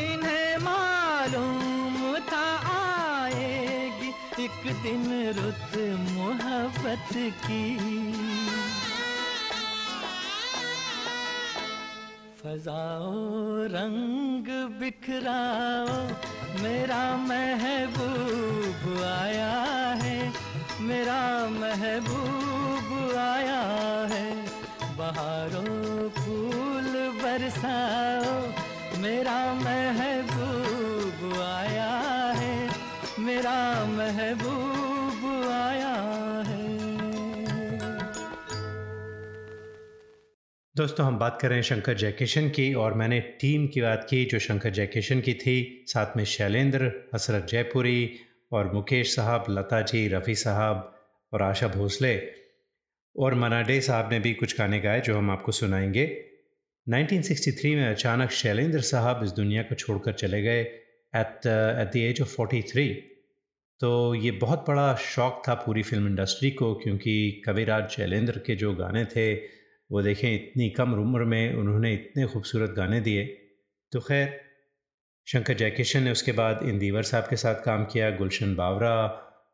इन्हें 0.00 0.56
मालूम 0.58 2.18
था 2.28 2.46
आएगी 2.74 4.12
एक 4.44 4.62
दिन 4.82 5.06
रुत 5.38 5.76
मोहब्बत 6.12 7.12
की। 7.46 7.64
फजाओ 12.40 13.08
रंग 13.72 14.46
बिखराओ 14.80 15.96
मेरा 16.62 17.02
महबूब 17.26 18.84
आया 19.04 19.50
है 20.02 20.16
मेरा 20.88 21.20
महबूब 21.56 22.88
आया 23.18 23.60
है। 24.12 24.24
बहारों 24.98 26.08
फूल 26.18 26.90
बरसाओ 27.22 27.89
दोस्तों, 40.80 41.06
हम 41.06 41.18
बात 41.18 41.38
कर 41.42 41.48
रहे 41.48 41.56
हैं 41.56 41.62
शंकर 41.62 41.94
जयकिशन 41.94 42.48
की 42.48 42.74
और 42.74 42.94
मैंने 42.94 43.20
टीम 43.20 43.66
की 43.66 43.80
बात 43.80 44.06
की 44.10 44.24
जो 44.24 44.38
शंकर 44.38 44.70
जयकिशन 44.70 45.20
की 45.20 45.34
थी, 45.34 45.84
साथ 45.86 46.16
में 46.16 46.24
शैलेंद्र, 46.24 46.92
हसरत 47.14 47.46
जयपुरी 47.50 48.16
और 48.52 48.74
मुकेश 48.74 49.16
साहब, 49.16 49.44
लता 49.50 49.80
जी, 49.80 50.08
रफ़ी 50.08 50.34
साहब 50.34 51.02
और 51.32 51.42
आशा 51.42 51.68
भोसले 51.68 52.22
और 53.16 53.34
मनाडे 53.34 53.80
साहब 53.80 54.12
ने 54.12 54.20
भी 54.20 54.34
कुछ 54.34 54.58
गाने 54.58 54.80
गाए 54.80 55.00
जो 55.00 55.18
हम 55.18 55.30
आपको 55.30 55.52
सुनाएँगे। 55.52 56.24
1963 56.88 57.74
में 57.74 57.88
अचानक 57.88 58.30
शैलेंद्र 58.30 58.80
साहब 58.80 59.24
इस 59.24 59.30
दुनिया 59.30 59.62
को 59.62 59.74
छोड़कर 59.74 60.12
चले 60.12 60.42
गए 60.42 60.60
at 60.60 61.46
at 61.46 61.92
the 61.92 61.96
age 61.96 62.20
of 62.20 62.42
43 62.42 62.94
तो 63.80 64.14
ये 64.14 64.30
बहुत 64.30 64.64
बड़ा 64.68 64.94
शौक 64.94 65.42
था 65.48 65.54
पूरी 65.54 65.82
फ़िल्म 65.82 66.06
इंडस्ट्री 66.06 66.50
को, 66.50 66.74
क्योंकि 66.74 67.42
कविराज 67.46 67.88
शैलेंद्र 67.88 68.38
के 68.38 68.56
जो 68.56 68.74
गाने 68.74 69.04
थे 69.04 69.59
वो 69.90 70.02
देखें, 70.02 70.34
इतनी 70.34 70.68
कम 70.70 70.92
उम्र 70.94 71.24
में 71.24 71.54
उन्होंने 71.54 71.92
इतने 71.94 72.26
खूबसूरत 72.26 72.70
गाने 72.70 73.00
दिए। 73.00 73.24
तो 73.92 74.00
खैर, 74.00 74.38
शंकर 75.26 75.54
जयकिशन 75.54 76.02
ने 76.02 76.10
उसके 76.10 76.32
बाद 76.32 76.60
इंदिवर 76.64 77.02
साहब 77.02 77.26
के 77.30 77.36
साथ 77.36 77.62
काम 77.64 77.84
किया, 77.84 78.10
गुलशन 78.10 78.54
बावरा, 78.54 78.96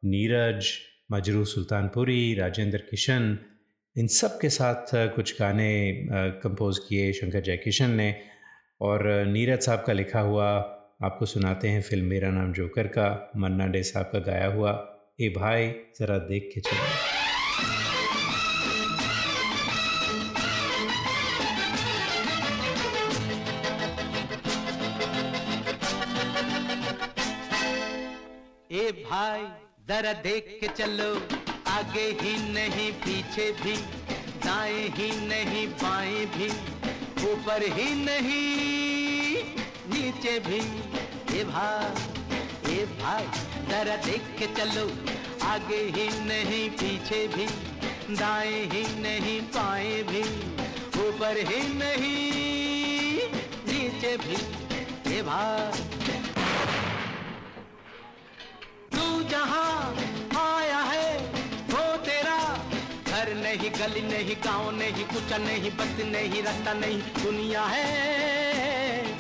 नीरज, 0.05 0.69
मजरू 1.13 1.45
सुल्तानपुरी, 1.45 2.35
राजेंद्र 2.35 2.79
किशन, 2.91 3.39
इन 3.97 4.07
सब 4.07 4.39
के 4.41 4.49
साथ 4.51 4.95
कुछ 5.15 5.35
गाने 5.41 5.71
कंपोज़ 6.43 6.81
किए 6.89 7.13
शंकर 7.13 7.41
जयकिशन 7.41 7.91
ने। 7.91 8.15
और 8.81 9.09
नीरज 9.27 9.61
साहब 9.61 9.85
का 9.87 9.93
लिखा 9.93 10.21
हुआ, 10.21 10.49
आपको 11.03 11.27
सुनाते 11.27 11.69
हैं 11.69 11.83
फ़िल्म 11.83 12.07
मेरा 12.07 12.31
नाम 12.31 12.53
जोकर 12.53 12.87
का, 12.89 13.33
मन्ना 13.37 13.67
डे 13.67 13.83
साहब 13.83 14.11
का 14.13 14.19
गाया 14.19 14.47
हुआ, 14.47 14.73
ए 15.21 15.29
भाई, 15.37 15.69
ज़रा 15.99 16.19
देख 16.19 16.51
के 16.55 16.61
चलो 16.61 17.16
जरा 29.97 30.13
देख 30.13 30.59
के 30.61 30.69
चलो। 30.69 31.13
आगे 31.67 32.19
ही 32.21 32.53
नहीं, 32.53 32.93
पीछे 32.93 33.53
भी। 33.53 33.77
दाएँ 34.45 34.89
ही 34.89 35.27
नहीं, 35.27 35.67
बाएँ 35.69 36.27
भी। 36.27 36.49
ऊपर 37.33 37.63
ही 37.63 37.95
नहीं, 38.05 39.45
नीचे 39.93 40.39
भी। 40.41 40.61
ए 41.39 41.45
भाई 41.45 42.75
ए 42.75 42.85
भाई 42.85 43.25
जरा 43.71 43.97
देख 43.97 44.23
के 44.39 44.47
चलो। 44.47 44.87
आगे 45.47 45.81
ही 45.97 46.09
नहीं, 46.25 46.71
पीछे 46.71 47.27
भी। 47.29 47.47
दाएँ 48.17 48.65
ही 48.65 48.85
नहीं, 49.01 49.41
बाएँ 49.41 50.03
भी। 50.03 50.23
ऊपर 51.09 51.37
ही 51.37 51.63
नहीं, 51.75 53.23
नीचे 53.69 54.17
भी। 54.17 54.37
ए 55.17 55.23
भाई 55.23 55.96
गली 63.87 64.03
नहीं, 64.03 64.37
गाँव 64.45 64.71
नहीं, 64.71 65.05
कुछ 65.05 65.33
नहीं, 65.33 65.71
बस 65.71 66.05
नहीं, 66.05 66.43
रास्ता 66.43 66.73
नहीं, 66.73 66.99
दुनिया 66.99 67.65
है। 67.65 69.19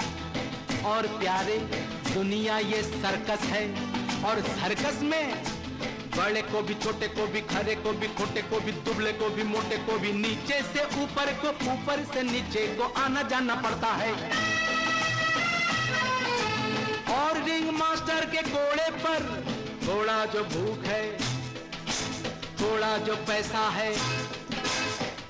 और 0.84 1.06
प्यारे, 1.06 1.58
दुनिया 2.14 2.58
ये 2.58 2.82
सर्कस 2.82 3.42
है। 3.42 3.70
और 4.24 4.40
सर्कस 4.40 4.98
में 5.02 5.44
बड़े 6.16 6.42
को 6.42 6.62
भी, 6.62 6.74
छोटे 6.74 7.08
को 7.08 7.26
भी, 7.26 7.40
खरे 7.40 7.74
को 7.74 7.92
भी, 7.92 8.06
खोटे 8.06 8.42
को 8.42 8.60
भी, 8.60 8.72
दुबले 8.72 9.12
को 9.12 9.28
भी, 9.28 9.42
मोटे 9.42 9.76
को 9.76 9.98
भी, 9.98 10.12
नीचे 10.12 10.62
से 10.62 11.02
ऊपर 11.02 11.32
को, 11.32 11.48
ऊपर 11.48 12.06
से 12.14 12.22
नीचे 12.22 12.66
को 12.66 12.84
आना 12.84 13.22
जाना 13.22 13.54
पड़ता 13.54 13.88
है। 13.92 14.12
और 17.14 17.42
रिंग 17.42 17.70
मास्टर 17.70 18.26
के 18.26 18.42
घोड़े 18.42 18.90
पर 18.90 19.46
थोड़ा 19.88 20.26
जो 20.26 20.44
भूख 20.44 20.84
है 20.84 21.36
थोड़ा 22.60 22.98
जो 22.98 23.16
पैसा 23.16 23.68
है 23.68 24.25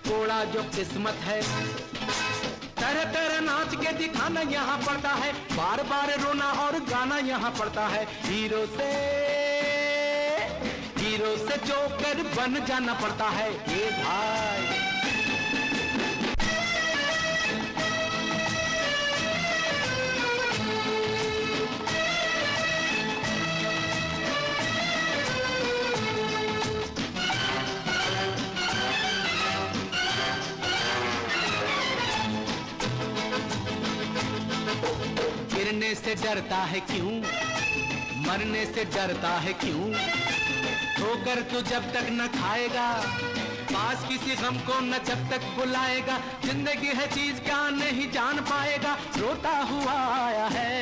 थोड़ा 0.07 0.43
जो 0.45 0.63
किस्मत 0.75 1.21
है। 1.25 1.41
तरह 2.77 3.05
तरह 3.13 3.41
नाच 3.41 3.75
के 3.77 3.93
दिखाना 3.93 4.41
यहाँ 4.51 4.79
पड़ता 4.79 5.11
है। 5.15 5.33
बार 5.53 5.83
बार 5.83 6.13
रोना 6.21 6.51
और 6.65 6.79
गाना 6.85 7.19
यहाँ 7.19 7.51
पड़ता 7.51 7.87
है। 7.87 8.05
हीरो 8.25 8.65
से 8.67 8.91
हीरो 10.99 11.37
से 11.39 11.57
जोकर 11.67 12.23
बन 12.37 12.65
जाना 12.65 12.95
पड़ता 12.95 13.29
है। 13.31 13.51
ये 13.51 13.91
भाई। 14.03 14.86
गिरने 35.77 35.95
से 35.95 36.15
डरता 36.15 36.57
है 36.65 36.79
क्यों? 36.81 37.11
मरने 38.27 38.65
से 38.67 38.85
डरता 38.85 39.29
है 39.39 39.53
क्यों? 39.53 39.89
ठोकर 40.97 41.41
तू 41.51 41.61
जब 41.61 41.91
तक 41.93 42.07
न 42.13 42.27
खाएगा? 42.37 42.87
पास 43.73 44.07
किसी 44.09 44.37
गम 44.37 44.57
को 44.69 44.79
न 44.81 44.99
जब 45.07 45.29
तक 45.31 45.45
बुलाएगा? 45.57 46.17
ज़िंदगी 46.45 46.93
है 46.99 47.07
चीज़ 47.09 47.41
क्या 47.41 47.59
नहीं 47.71 48.11
जान 48.11 48.41
पाएगा? 48.49 48.97
रोता 49.17 49.57
हुआ 49.71 49.99
आया 50.15 50.47
है, 50.47 50.73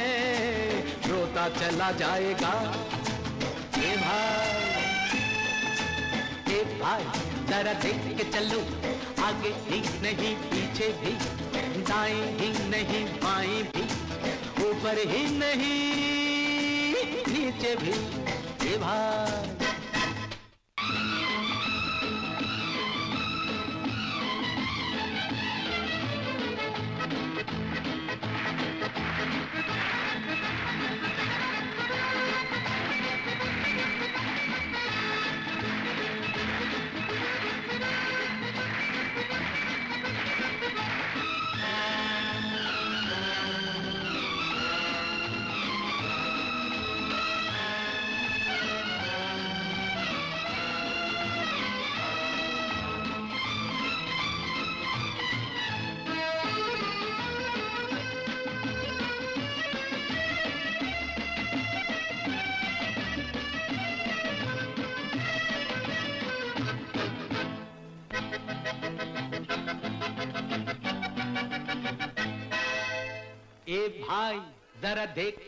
रोता 1.09 1.49
चला 1.59 1.91
जाएगा। 1.99 2.53
ए 3.79 3.97
भाई 3.97 4.55
ए 6.55 6.63
भाई, 6.79 7.05
जरा 7.51 7.73
देख 7.83 8.17
के 8.17 8.31
चलो। 8.31 8.61
आगे 9.25 9.55
ही 9.67 9.83
नहीं, 10.03 10.35
पीछे 10.47 10.89
भी, 11.03 11.19
दाएँ 11.83 12.25
ही 12.39 12.53
नहीं, 12.71 13.05
बाएँ 13.19 13.63
भी। 13.65 13.94
ऊपर 14.71 14.99
ही 15.09 15.25
नहीं 15.39 15.83
नीचे 17.33 17.75
भी 17.83 17.93
ए 18.73 18.77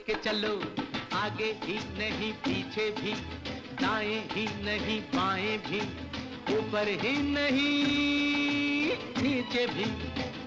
जरा 0.09 0.15
देख 0.15 0.15
के 0.15 0.15
चलो 0.15 0.55
आगे 1.17 1.59
ही 1.65 1.75
नहीं 1.99 2.33
पीछे 2.33 2.91
भी 2.91 3.13
दाएँ 3.83 4.23
ही 4.33 4.45
नहीं 4.65 5.01
बाएँ 5.01 5.59
भी 5.59 5.81
ऊपर 6.57 6.89
ही 6.89 7.17
नहीं 7.23 8.93
नीचे 9.23 9.67
भी। 9.67 9.85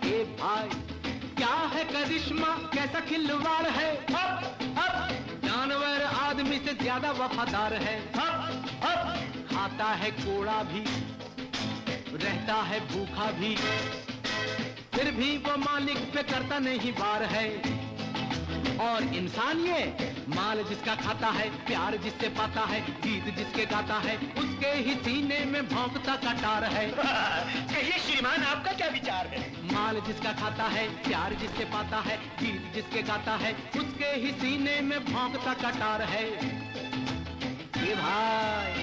ए 0.10 0.24
भाई 0.40 0.70
क्या 1.36 1.56
है 1.74 1.84
करिश्मा? 1.84 2.48
कैसा 2.48 3.00
खिलवाड़ 3.00 3.68
है? 3.68 4.06
हप, 4.12 4.60
हप, 4.78 5.12
जानवर 5.46 6.04
आदमी 6.04 6.58
से 6.58 6.74
ज़्यादा 6.74 7.12
वफादार 7.12 7.74
है। 7.74 8.14
हप, 8.16 8.64
हप, 8.84 9.34
खाता 9.54 9.86
है 9.86 10.12
कोड़ा 10.12 10.64
भी 10.64 10.84
रहता 12.18 12.54
है 12.54 12.80
भूखा 12.80 13.32
भी। 13.32 13.56
फिर 14.96 15.12
भी 15.12 15.38
वो 15.38 15.58
मालिक 15.58 15.98
पे 15.98 16.24
करता 16.24 16.60
नहीं 16.60 16.92
बार 16.92 17.24
है। 17.24 17.89
और 18.80 19.04
इंसान 19.04 19.60
ये 19.60 20.14
माल 20.30 20.64
जिसका 20.64 20.96
खाता 20.96 21.28
है 21.28 21.50
प्यार 21.66 21.98
जिससे 21.98 22.30
पाता 22.30 22.62
है 22.62 22.82
गीत 22.82 23.36
जिसके 23.36 23.66
गाता 23.66 23.96
है 23.96 24.16
उसके 24.18 24.68
ही 24.68 24.96
सीने 24.96 25.40
में 25.46 25.68
भौंकता 25.70 26.16
कटार 26.16 26.64
है। 26.64 26.88
कहिए 27.74 28.00
श्रीमान 28.00 28.44
आपका 28.44 28.72
क्या 28.72 28.88
विचार 28.88 29.28
है? 29.28 29.42
माल 29.74 30.00
जिसका 30.00 30.32
खाता 30.32 30.64
है 30.64 30.88
प्यार 31.04 31.34
जिससे 31.34 31.66
पाता 31.66 31.98
है 31.98 32.18
गीत 32.18 32.72
जिसके 32.76 33.02
गाता 33.02 33.36
है 33.36 33.54
उसके 33.54 34.12
ही 34.16 34.32
सीने 34.32 34.82
में 34.82 35.06
भौंकता 35.06 35.54
कटार 35.54 36.02
है। 36.02 36.30
ये 37.88 37.96
भाई 37.96 38.79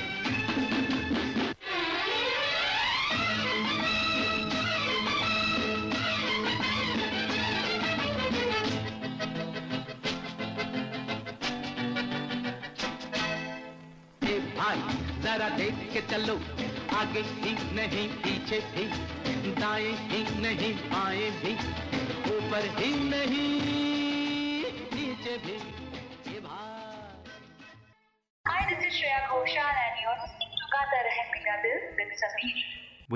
जरा 15.35 15.49
देख 15.57 15.75
के 15.93 16.01
चलो 16.11 16.35
आगे 16.99 17.21
ही 17.41 17.53
नहीं 17.77 18.07
पीछे 18.23 18.59
भी 18.75 19.51
दाएं 19.61 19.93
ही 20.11 20.21
नहीं 20.45 20.73
बाएं 20.93 21.31
भी 21.41 21.53
ऊपर 22.35 22.65
ही 22.79 22.89
नहीं 23.09 23.49
नीचे 24.95 25.37
भी 25.45 25.55
ए 26.35 26.39
भाई 26.47 26.79
Hi, 28.45 28.61
this 28.69 28.83
is 28.87 28.93
Shreya 28.99 29.19
Ghoshal 29.31 29.75
and 29.85 29.99
you're 30.03 30.17
listening 30.21 30.53
to 30.61 30.65
Gata 30.75 30.99
Rahe 31.07 31.23
Mera 31.33 31.57
Dil 31.65 31.81
with 31.99 32.13
Sameer. 32.21 32.63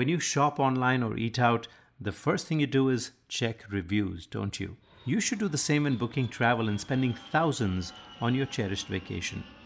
When 0.00 0.08
you 0.08 0.20
shop 0.20 0.60
online 0.60 1.02
or 1.02 1.16
eat 1.16 1.38
out, 1.50 1.68
the 2.00 2.12
first 2.12 2.46
thing 2.46 2.60
you 2.60 2.66
do 2.66 2.88
is 2.90 3.10
check 3.28 3.64
reviews, 3.70 4.26
don't 4.26 4.60
you? 4.60 4.76
You 5.04 5.20
should 5.20 5.38
do 5.38 5.48
the 5.48 5.58
same 5.64 5.84
when 5.84 5.96
booking 5.96 6.28
travel 6.28 6.68
and 6.68 6.80
spending 6.80 7.14
thousands 7.32 7.92
on 8.20 8.34
your 8.34 8.46
cherished 8.46 8.88
vacation. 8.88 9.44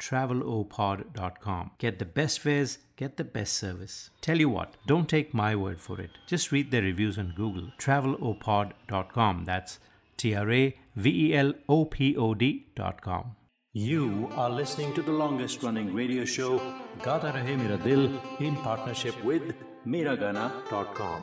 travelopod.com. 0.00 1.70
Get 1.78 1.98
the 1.98 2.04
best 2.04 2.40
fares, 2.40 2.78
get 2.96 3.16
the 3.16 3.24
best 3.24 3.52
service. 3.54 4.10
Tell 4.20 4.38
you 4.38 4.48
what, 4.48 4.74
don't 4.86 5.08
take 5.08 5.32
my 5.32 5.54
word 5.54 5.80
for 5.80 6.00
it. 6.00 6.10
Just 6.26 6.50
read 6.50 6.70
the 6.70 6.82
reviews 6.82 7.18
on 7.18 7.34
Google. 7.36 7.68
Travelopod.com. 7.78 9.44
That's 9.44 9.78
T 10.16 10.34
R 10.34 10.50
A 10.50 10.76
V 10.96 11.26
E 11.26 11.34
L 11.34 11.52
O 11.68 11.84
P 11.84 12.16
O 12.16 12.34
D.com. 12.34 13.36
You 13.72 14.28
are 14.34 14.50
listening 14.50 14.94
to 14.94 15.02
the 15.02 15.12
longest 15.12 15.62
running 15.62 15.94
radio 15.94 16.24
show, 16.24 16.58
Gata 17.02 17.32
Rahe 17.36 17.56
Mera 17.56 17.78
Dil, 17.78 18.20
in 18.40 18.56
partnership 18.56 19.22
with 19.22 19.54
Miragana.com. 19.86 21.22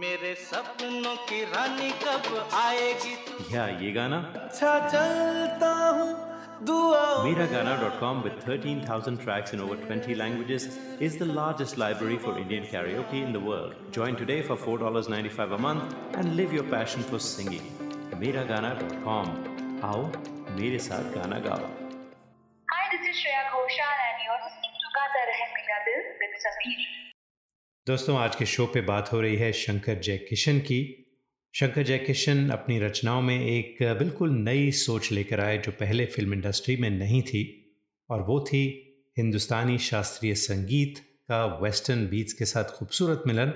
मेरे 0.00 0.34
सपनों 0.40 1.14
की 1.28 1.42
रानी 1.44 1.90
कब 2.02 2.50
आएगी 2.54 3.54
या 3.54 3.66
ये 3.80 3.90
गाना 3.92 4.18
अच्छा 4.42 4.78
चलता 4.88 5.72
हूँ 5.98 6.10
Miragana.com 6.64 8.22
with 8.24 8.34
13,000 8.44 9.16
tracks 9.22 9.52
in 9.52 9.60
over 9.60 9.74
20 9.76 10.14
languages 10.14 10.66
is 11.00 11.16
the 11.22 11.26
largest 11.26 11.76
library 11.76 12.18
for 12.26 12.38
Indian 12.38 12.64
karaoke 12.64 13.22
in 13.26 13.32
the 13.32 13.40
world. 13.40 13.74
Join 13.90 14.14
today 14.14 14.42
for 14.42 14.56
$4.95 14.56 15.54
a 15.56 15.58
month 15.58 15.96
and 16.14 16.36
live 16.36 16.52
your 16.52 16.62
passion 16.76 17.02
for 17.02 17.18
singing. 17.18 17.66
Miragana.com. 18.22 19.34
आओ 19.90 20.02
मेरे 20.60 20.78
साथ 20.88 21.12
गाना 21.18 21.38
गाओ 21.48 21.68
Hi, 22.74 22.84
this 22.94 23.08
is 23.12 23.16
Shreya 23.22 23.44
Ghoshal 23.54 23.96
and 24.08 24.26
you're 24.26 24.42
listening 24.48 24.76
to 24.84 24.96
Gata 24.98 25.28
Rahe 25.32 25.46
Mera 25.56 25.80
Dil 25.88 26.04
with 26.22 26.42
Sameer. 26.46 27.01
दोस्तों, 27.86 28.16
आज 28.16 28.36
के 28.36 28.46
show 28.46 28.66
पे 28.66 28.80
बात 28.80 29.08
हो 29.12 29.20
रही 29.20 29.36
है 29.36 29.50
शंकर 29.52 29.98
जय 29.98 30.16
किशन 30.18 30.58
की। 30.58 30.80
शंकर 31.54 31.82
जयकिशन 31.82 32.50
अपनी 32.50 32.78
रचनाओं 32.78 33.22
में 33.22 33.46
एक 33.46 33.82
बिल्कुल 33.98 34.30
नई 34.30 34.70
सोच 34.72 35.10
लेकर 35.12 35.40
आए 35.40 35.56
जो 35.58 35.72
पहले 35.72 36.04
फ़िल्म 36.06 36.32
इंडस्ट्री 36.32 36.76
में 36.76 36.88
नहीं 36.90 37.22
थी, 37.22 37.42
और 38.10 38.22
वो 38.22 38.38
थी 38.40 38.62
हिंदुस्तानी 39.18 39.78
शास्त्रीय 39.78 40.34
संगीत 40.34 40.98
का 41.28 41.44
वेस्टर्न 41.62 42.06
बीट्स 42.06 42.32
के 42.32 42.44
साथ 42.44 42.64
खूबसूरत 42.64 43.22
मिलन 43.26 43.52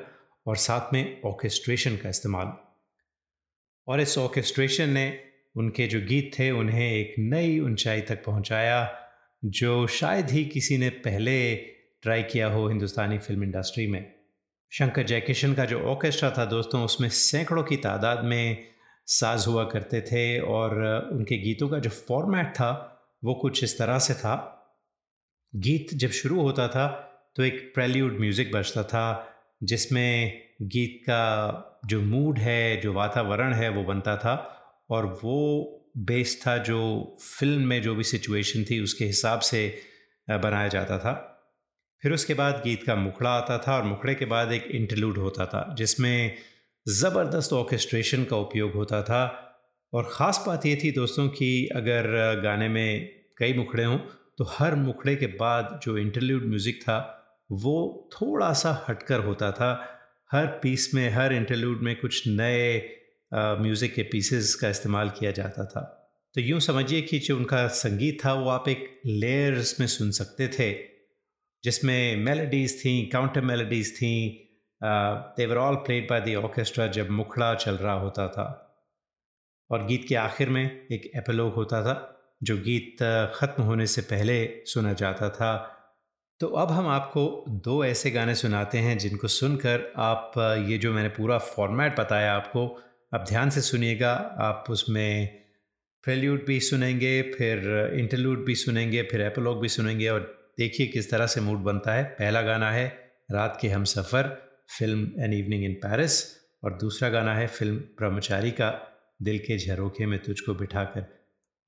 और 0.47 0.57
साथ 0.57 0.93
में 0.93 1.23
ऑर्केस्ट्रेशन 1.23 1.97
का 1.97 2.09
इस्तेमाल। 2.09 2.53
और 3.89 4.01
इस 4.01 4.19
ऑर्केस्ट्रेशन 4.19 4.91
ने 4.91 5.07
उनके 5.57 5.87
जो 5.87 6.01
गीत 6.01 6.31
थे, 6.39 6.51
उन्हें 6.51 6.93
एक 6.93 7.15
नई 7.19 7.59
ऊंचाई 7.61 8.01
तक 8.01 8.25
पहुँचाया, 8.25 8.99
जो 9.45 9.87
शायद 9.87 10.31
ही 10.31 10.45
किसी 10.47 10.79
ने 10.79 10.91
पहले 11.07 11.55
ट्राई 12.03 12.23
किया 12.23 12.49
हो 12.49 12.69
हिंदुस्तानी 12.69 13.19
फ़िल्म 13.19 13.45
इंडस्ट्री 13.45 13.87
में। 13.87 14.16
शंकर 14.73 15.03
जयकिशन 15.03 15.55
का 15.55 15.65
जो 15.65 15.81
ऑर्केस्ट्रा 15.81 16.31
था 16.31 16.45
दोस्तों, 16.45 16.85
उसमें 16.85 17.09
सैकड़ों 17.09 17.63
की 17.63 17.77
तादाद 17.79 18.25
में 18.25 18.67
साज 19.09 19.47
हुआ 19.47 19.65
करते 19.65 20.01
थे 20.03 20.39
और 20.41 20.73
उनके 21.13 21.39
गीतों 21.39 21.69
का 21.69 21.79
जो 21.79 21.91
फॉर्मेट 21.91 22.47
था, 22.55 22.71
वो 23.25 23.35
कुछ 23.35 23.63
इस 23.65 23.79
तरह 23.79 23.99
से 23.99 24.15
था। 24.15 24.35
गीत 25.53 25.95
जब 25.95 26.11
शुरू 26.13 26.41
होता 26.43 26.67
था 26.69 26.87
तो 27.37 27.43
एक 27.45 27.71
प्रेल्यूड 27.75 28.19
म्यूज़िक 28.21 28.53
बजता 28.53 28.83
था, 28.83 29.33
जिसमें 29.63 30.43
गीत 30.65 31.01
का 31.09 31.81
जो 31.87 32.01
मूड 32.03 32.39
है, 32.39 32.81
जो 32.81 32.93
वातावरण 32.93 33.53
है, 33.55 33.69
वो 33.69 33.83
बनता 33.85 34.17
था 34.17 34.35
और 34.91 35.07
वो 35.23 35.73
बेस 35.99 36.41
था 36.47 36.57
जो 36.59 36.81
फ़िल्म 37.23 37.67
में 37.67 37.81
जो 37.83 37.95
भी 37.95 38.05
सिचुएशन 38.05 38.65
थी, 38.65 38.81
उसके 38.81 39.05
हिसाब 39.05 39.41
से 39.41 39.63
बनाया 40.29 40.69
जाता 40.69 40.99
था। 40.99 41.36
फिर 42.03 42.13
उसके 42.13 42.35
बाद 42.35 42.61
गीत 42.65 42.83
का 42.83 42.95
मुखड़ा 42.97 43.31
आता 43.31 43.59
था 43.59 43.77
और 43.77 43.85
मुखड़े 43.85 44.15
के 44.15 44.25
बाद 44.27 44.53
एक 44.53 44.67
इंटरलूड 44.73 45.19
होता 45.19 45.47
था, 45.47 45.75
जिसमें 45.79 46.37
ज़बरदस्त 46.87 47.53
ऑर्केस्ट्रेशन 47.53 48.25
का 48.25 48.37
उपयोग 48.39 48.73
होता 48.75 49.03
था। 49.03 49.25
और 49.93 50.09
ख़ास 50.13 50.43
बात 50.47 50.67
ये 50.67 50.77
थी 50.77 50.91
दोस्तों 50.93 51.29
कि 51.29 51.69
अगर 51.77 52.41
गाने 52.43 52.69
में 52.69 53.09
कई 53.39 53.53
मुखड़े 53.55 53.85
हों 53.85 53.99
तो 54.39 54.45
हर 54.51 54.75
मुखड़े 54.77 55.15
के 55.17 55.27
बाद 55.37 55.79
जो 55.83 55.97
इंटरल्यूड 55.99 56.47
म्यूज़िक 56.47 56.83
था, 56.83 56.99
वो 57.51 58.09
थोड़ा 58.13 58.53
सा 58.55 58.85
हटकर 58.89 59.21
होता 59.21 59.51
था। 59.53 59.71
हर 60.31 60.47
पीस 60.63 60.91
में, 60.95 61.09
हर 61.11 61.33
इंटरल्यूड 61.33 61.83
में 61.83 61.95
कुछ 61.97 62.27
नए 62.29 62.77
म्यूज़िक 63.33 63.95
के 63.95 64.03
पीसेस 64.03 64.55
का 64.55 64.69
इस्तेमाल 64.69 65.11
किया 65.11 65.31
जाता 65.33 65.65
था। 65.65 65.81
तो 66.35 66.41
यूँ 66.41 66.61
समझिए 66.61 67.01
कि 67.03 67.19
जो 67.19 67.37
उनका 67.37 67.67
संगीत 67.75 68.19
था, 68.25 68.33
वो 68.33 68.49
आप 68.51 68.69
एक 68.69 69.01
लेयर्स 69.07 69.79
में 69.81 69.87
सुन 69.89 70.11
सकते 70.13 70.49
थे। 70.49 70.71
जिसमें 71.65 72.17
मेलोडीज़ 72.17 72.79
थी 72.79 73.07
काउंटर 73.07 73.41
मेलोडीज़ 73.41 73.95
थी 73.95 74.43
they were 74.83 75.57
all 75.57 75.75
played 75.75 76.09
by 76.11 76.21
the 76.21 76.35
orchestra 76.35 76.87
जब 76.87 77.11
मुखड़ा 77.11 77.55
चल 77.55 77.77
रहा 77.77 77.95
होता 77.95 78.29
था। 78.29 78.63
और 79.71 79.87
गीत 79.87 80.05
के 80.09 80.15
आखिर 80.15 80.51
में 80.51 80.87
एक 80.93 81.11
एपिलोग 81.17 81.55
होता 81.55 81.83
था, 81.83 82.19
जो 82.43 82.57
गीत 82.57 82.97
ख़त्म 83.35 83.63
होने 83.63 83.87
से 83.87 84.03
पहले 84.03 84.63
सुना 84.67 84.93
जाता 84.93 85.31
था। 85.31 85.73
तो 86.41 86.47
अब 86.47 86.71
हम 86.71 86.89
आपको 86.89 87.45
दो 87.49 87.85
ऐसे 87.85 88.11
गाने 88.11 88.35
सुनाते 88.35 88.79
हैं, 88.79 88.99
जिनको 88.99 89.29
सुनकर 89.29 89.93
आप 89.97 90.33
ये 90.69 90.79
जो 90.79 90.93
मैंने 90.93 91.09
पूरा 91.09 91.39
फॉर्मेट 91.39 91.99
बताया 92.01 92.35
आपको, 92.35 92.67
अब 93.15 93.25
ध्यान 93.25 93.51
से 93.51 93.61
सुनिएगा। 93.61 94.13
आप 94.41 94.65
उसमें 94.71 95.43
प्रेल्यूड 96.05 96.45
भी 96.47 96.61
सुनेंगे, 96.61 97.23
फिर 97.23 97.93
इंटरलूड 97.95 98.45
भी 98.45 98.55
सुनेंगे, 98.55 99.03
फिर 99.03 99.21
एपोलॉग 99.21 99.61
भी 99.61 99.69
सुनेंगे 99.69 100.09
और 100.09 100.36
देखिए 100.59 100.87
किस 100.87 101.11
तरह 101.11 101.27
से 101.27 101.41
मूड 101.41 101.59
बनता 101.59 101.95
है। 101.95 102.05
पहला 102.05 102.43
गाना 102.43 102.71
है 102.71 102.87
रात 103.33 103.59
के 103.61 103.69
हम 103.69 103.85
सफ़र 103.85 104.29
film 104.79 105.23
an 105.25 105.33
evening 105.33 105.65
in 105.65 105.75
Paris 105.75 106.23
और 106.65 106.79
दूसरा 106.79 107.09
गाना 107.09 107.35
है 107.35 107.47
फ़िल्म 107.47 107.77
ब्रह्मचारी 107.77 108.51
का 108.51 108.71
दिल 109.23 109.39
के 109.39 109.59
झरोखे 109.59 110.07
में 110.07 110.19
तुझको 110.19 110.55
बिठाकर। 110.55 111.07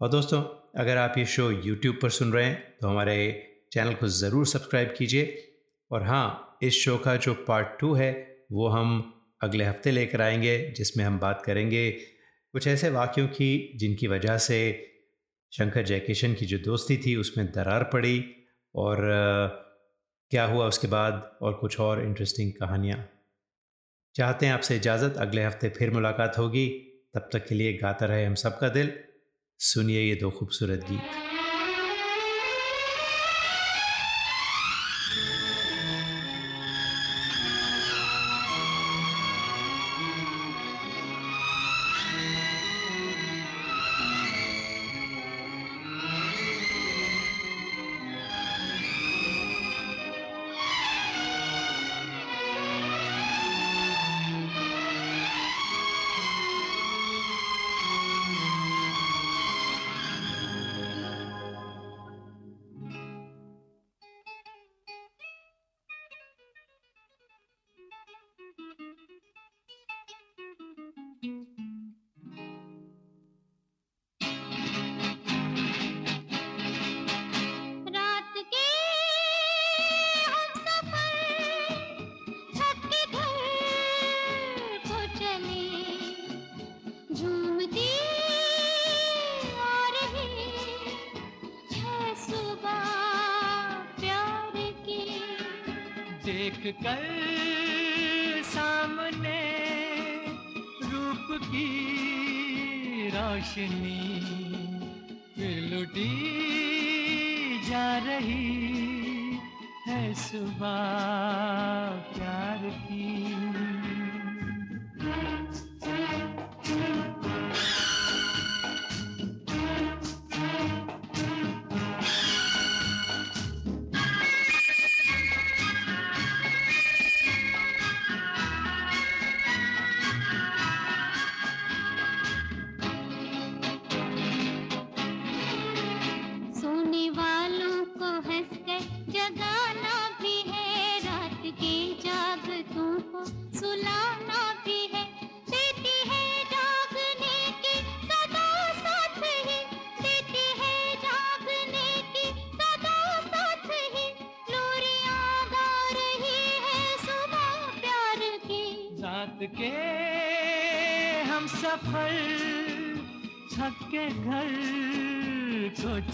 और 0.00 0.08
दोस्तों, 0.08 0.40
अगर 0.80 0.96
आप 0.96 1.14
ये 1.18 1.24
शो 1.24 1.50
यूट्यूब 1.50 1.98
पर 2.02 2.10
सुन 2.10 2.32
रहे 2.32 2.44
हैं 2.44 2.76
तो 2.80 2.88
हमारे 2.88 3.16
चैनल 3.72 3.94
को 3.94 4.08
ज़रूर 4.08 4.46
सब्सक्राइब 4.46 4.94
कीजिए। 4.98 5.44
और 5.90 6.02
हाँ 6.02 6.58
इस 6.62 6.74
शो 6.74 6.96
का 6.98 7.16
जो 7.16 7.34
पार्ट 7.48 7.78
टू 7.80 7.92
है, 7.94 8.12
वो 8.52 8.68
हम 8.68 9.14
अगले 9.42 9.64
हफ़्ते 9.64 9.90
लेकर 9.90 10.20
आएँगे, 10.20 10.58
जिसमें 10.76 11.04
हम 11.04 11.18
बात 11.18 11.42
करेंगे 11.44 11.90
कुछ 11.90 12.66
ऐसे 12.66 12.90
वाक्यों 12.90 13.26
की, 13.28 13.72
जिनकी 13.76 14.06
वजह 14.06 14.38
से 14.38 14.58
शंकर 15.52 15.82
जयकिशन 15.82 16.34
की 16.34 16.46
जो 16.46 16.58
दोस्ती 16.58 16.96
थी, 16.96 17.16
उसमें 17.16 17.46
दरार 17.46 17.84
पड़ी। 17.84 18.18
और 18.78 19.06
क्या 20.30 20.44
हुआ 20.44 20.66
उसके 20.66 20.86
बाद 20.86 21.38
और 21.42 21.54
कुछ 21.54 21.80
और 21.80 22.02
इंटरेस्टिंग 22.04 22.52
कहानियाँ। 22.52 23.08
चाहते 24.14 24.46
हैं 24.46 24.52
आपसे 24.52 24.76
इजाज़त। 24.76 25.16
अगले 25.16 25.44
हफ़्ते 25.44 25.68
फिर 25.68 25.90
मुलाकात 25.90 26.38
होगी। 26.38 26.68
तब 27.14 27.28
तक 27.32 27.46
के 27.46 27.54
लिए 27.54 27.72
गाता 27.72 28.06
रहे 28.06 28.24
हम 28.24 28.34
सबका 28.34 28.68
दिल। 28.68 28.92
सुनिए 29.60 30.02
ये 30.02 30.14
दो 30.14 30.30
खूबसूरत 30.30 30.84
गीत। 30.90 31.37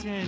प्यार 0.05 0.27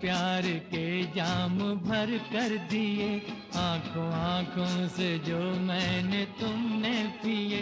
प्यार 0.00 0.42
के 0.42 1.02
जाम 1.02 1.58
भर 1.58 2.18
कर 2.32 2.56
दिए। 2.56 3.22
आँखों 3.56 4.12
आँखों 4.12 4.88
से 4.88 5.18
जो 5.18 5.38
मैंने 5.38 6.24
तुमने 6.24 7.02
पिए। 7.22 7.58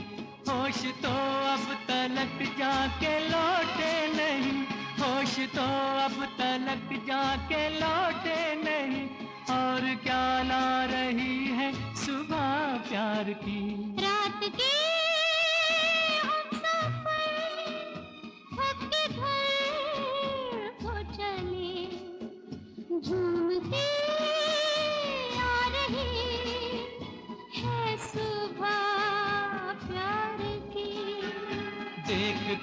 होश 0.48 0.84
तो 0.84 1.10
अब 1.48 1.78
तलक 1.88 2.56
जाके 2.58 3.28
लौटे 3.28 4.06
नहीं। 4.14 4.62
होश 5.00 5.36
तो 5.38 5.66
अब 6.00 6.24
तलक 6.38 7.06
जाके 7.06 7.68
लौटे 7.68 8.54
नहीं। 8.54 9.08
और 9.56 9.94
क्या 9.94 10.42
ला 10.42 10.84
रही 10.84 11.46
है 11.46 11.94
सुबह 11.94 12.76
प्यार 12.88 13.32
की? 13.32 13.94
रात 13.98 14.40
के 14.44 14.99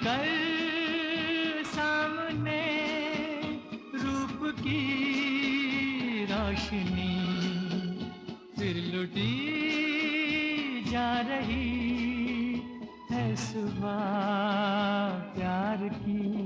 कर 0.02 0.26
सामने 1.66 2.62
रूप 3.94 4.44
की 4.60 4.84
रोशनी 6.24 7.14
फिर 8.58 8.76
लुटी 8.94 9.34
जा 10.90 11.10
रही 11.20 12.62
है 13.10 13.24
सुबह 13.36 13.98
प्यार 15.34 15.88
की। 15.94 16.37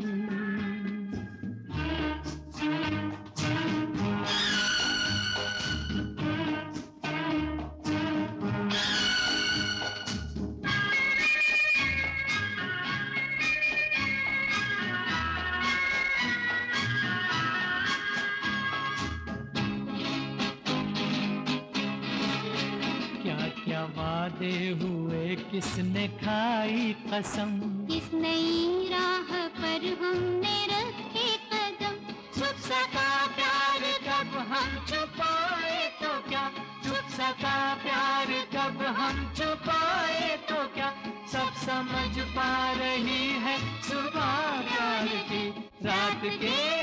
वादे 24.42 24.68
हुए 24.82 25.34
किसने 25.50 26.06
खाई 26.18 26.94
कसम? 27.06 27.50
इस 27.90 28.10
नई 28.14 28.88
राह 28.90 29.30
पर 29.58 29.84
हमने 30.02 30.56
रखे 30.66 31.28
कदम। 31.52 31.94
छुप 32.34 32.56
सका 32.66 33.10
प्यार 33.36 33.82
कब 34.06 34.34
हम 34.50 34.84
छुपाए 34.86 35.86
तो 36.02 36.12
क्या? 36.28 36.44
छुप 36.84 37.10
सका 37.14 37.56
प्यार 37.84 38.32
कब 38.54 38.82
हम 38.98 39.32
छुपाए 39.36 40.36
तो 40.50 40.62
क्या? 40.74 40.92
सब 41.32 41.54
समझ 41.62 42.26
पा 42.34 42.52
रही 42.72 43.24
है 43.46 43.58
सुबह 43.82 44.32
प्यार 44.68 45.08
की। 45.30 45.48
रात 45.86 46.22
के 46.42 46.81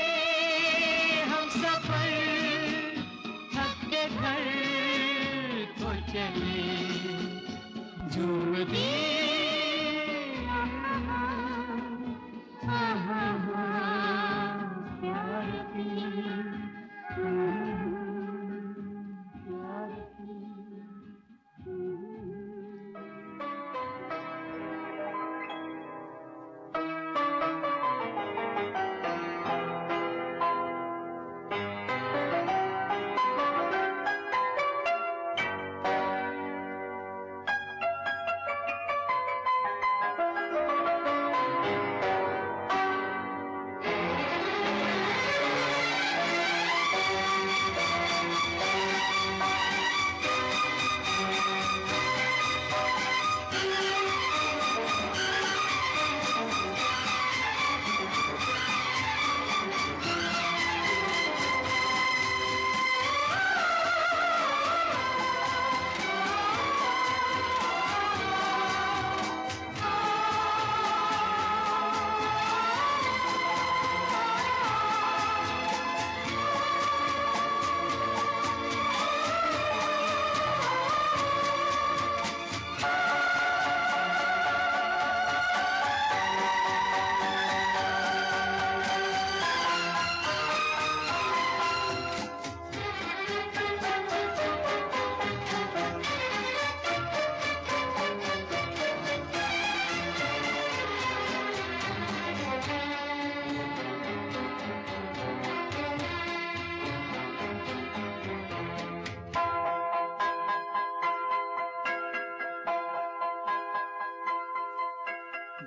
दी 8.64 9.19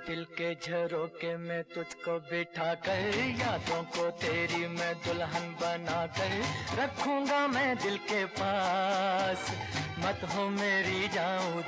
दिल 0.06 0.24
के 0.24 0.54
झरोके 0.54 1.36
में 1.36 1.62
तुझको 1.64 2.18
बिठा 2.20 2.72
कर, 2.74 3.14
यादों 3.40 3.82
को 3.84 4.10
तेरी 4.20 4.66
मैं 4.68 4.94
दुल्हन 4.94 5.46
बना 5.60 6.06
कर 6.06 6.32
रखूँगा 6.78 7.46
मैं 7.46 7.76
दिल 7.76 7.96
के 7.96 8.24
पास। 8.36 9.50
मत 9.98 10.20
हो 10.34 10.48
मेरी 10.48 11.08
जाऊँ 11.08 11.62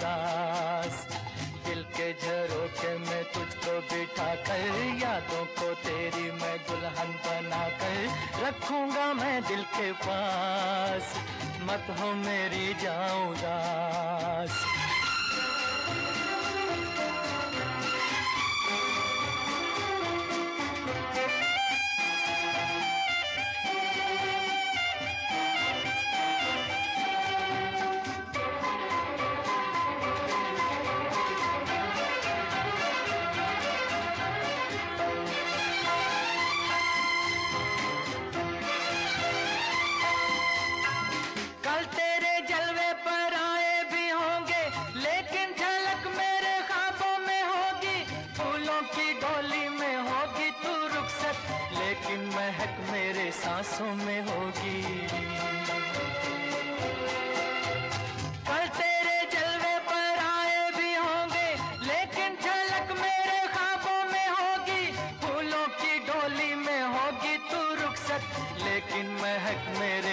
दिल 1.67 1.83
के 1.97 2.13
झरोके 2.13 2.97
में 2.99 3.25
तुझको 3.25 3.79
बिठा 3.81 4.35
कर, 4.47 4.67
यादों 5.03 5.45
को 5.57 5.73
तेरी 5.75 6.31
मैं 6.33 6.57
दुल्हन 6.59 7.13
बना 7.27 7.65
कर 7.81 8.47
रखूँगा 8.47 9.13
मैं 9.15 9.43
दिल 9.43 9.63
के 9.77 9.93
पास। 10.05 11.15
मत 11.63 11.97
हो 12.01 12.13
मेरी 12.15 12.75
जाऊँ 12.75 13.31
उदास। 13.31 14.86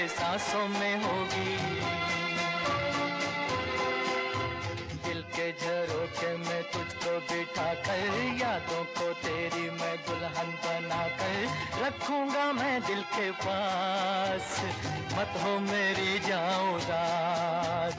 सांसों 0.07 0.67
में 0.67 0.95
होगी। 1.03 1.55
दिल 5.05 5.21
के 5.35 5.51
झरोके 5.51 6.37
में 6.37 6.63
तुझको 6.63 7.19
बिठा 7.19 7.73
कर 7.73 8.13
यादों 8.41 8.83
को 8.83 9.13
तेरी 9.13 9.69
मैं 9.69 9.95
दुल्हन 9.97 10.51
बना 10.65 11.03
कर 11.07 11.35
रखूँगा 11.85 12.51
मैं 12.53 12.81
दिल 12.81 13.01
के 13.01 13.31
पास। 13.31 14.61
मत 15.17 15.41
हो 15.43 15.59
मेरी 15.59 16.19
जाऊँ 16.19 16.79
रात 16.79 17.97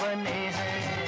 बने 0.00 0.40
हैं। 0.56 1.06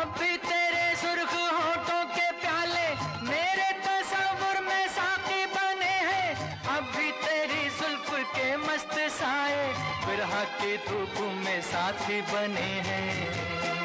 अब 0.00 0.14
भी 0.18 0.36
तेरे 0.36 0.96
सुर्ख 0.96 1.32
होठों 1.32 2.04
के 2.04 2.30
प्याले, 2.40 2.88
मेरे 3.28 3.70
तस्वुर 3.84 4.60
में 4.64 4.88
साकी 4.88 5.46
बने 5.46 5.94
हैं। 6.10 6.60
अब 6.76 6.84
भी 6.96 7.10
तेरी 7.24 7.64
जुल्फ 7.78 8.10
के 8.36 8.56
मस्त 8.56 8.98
साए, 9.10 9.72
फिर 10.06 10.14
बिरहा 10.14 10.44
की 10.44 10.76
धूप 10.76 11.20
में 11.44 11.60
साथी 11.62 12.20
बने 12.20 12.70
हैं। 12.86 13.83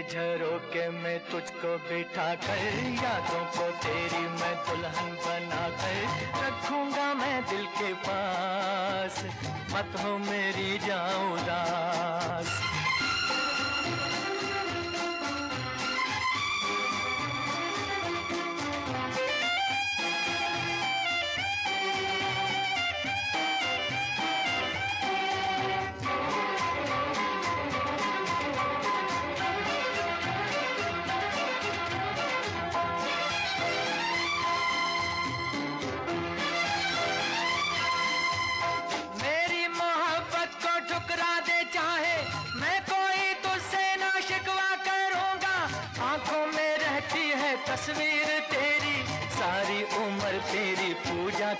के 0.00 0.12
झरोके 0.12 0.88
में 0.88 1.18
तुझको 1.30 1.76
बिठा 1.76 2.34
कर 2.34 2.62
यादों 3.04 3.44
को 3.56 3.70
तेरी 3.84 4.22
मैं 4.22 4.54
दुल्हन 4.66 5.10
बना 5.24 5.68
कर 5.80 6.44
रखूँगा 6.44 7.14
मैं 7.14 7.42
दिल 7.44 7.66
के 7.66 7.92
पास। 7.92 9.24
मत 9.74 10.00
हो 10.04 10.18
मेरी 10.18 10.78
जाऊँ 10.78 11.38
दास 11.38 12.69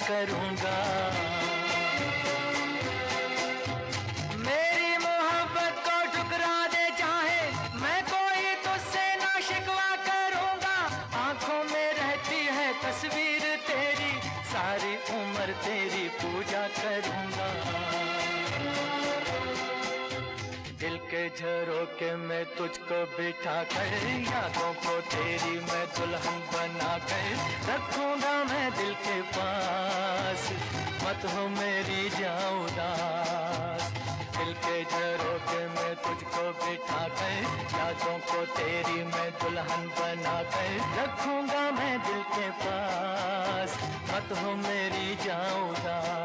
करूँगा। 0.01 0.77
मेरी 4.39 4.93
मोहब्बत 4.99 5.75
को 5.87 5.97
ठुकरा 6.15 6.57
दे 6.75 6.87
चाहे 7.01 7.43
मैं 7.83 8.01
कोई 8.05 8.55
तुझसे 8.65 9.05
ना 9.23 9.33
शिकवा 9.49 9.91
करूँगा। 10.09 10.77
आँखों 11.21 11.63
में 11.73 11.89
रहती 12.01 12.41
है 12.59 12.69
तस्वीर 12.83 13.45
तेरी, 13.69 14.13
सारी 14.53 14.95
उम्र 15.19 15.49
तेरी 15.67 16.09
पूजा 16.21 16.67
करूँगा। 16.81 17.51
दिल 20.81 20.97
के 21.11 21.29
झरोके 21.31 22.15
में 22.19 22.45
तुझको 22.57 22.99
बिठा 23.17 23.63
कर, 23.73 23.93
यादों 24.27 24.73
को 24.85 25.01
तेरी 25.13 25.59
मैं 25.61 25.85
दुल्हन 25.97 26.39
बना 26.53 26.93
कर 27.11 27.29
रखूँगा 27.69 28.10
मत 31.11 31.25
हो 31.27 31.49
मेरी 31.49 32.09
जाऊदास 32.11 33.83
दिल 34.37 34.53
के 34.55 34.77
झरोके 34.85 35.63
में 35.67 35.95
तुझको 35.97 36.45
बिठा 36.61 37.03
कर 37.09 37.43
यादों 37.79 38.19
को 38.19 38.45
तेरी 38.55 39.05
मैं 39.05 39.31
दुल्हन 39.31 39.89
बना 39.99 40.43
कर 40.55 40.71
रखूँगा 41.01 41.71
मैं 41.71 41.99
दिल 42.03 42.23
के 42.23 42.51
पास। 42.63 43.79
मत 44.13 44.39
हो 44.39 44.57
मेरी 44.57 45.15
जाऊँ 45.27 45.75
दास। 45.75 46.20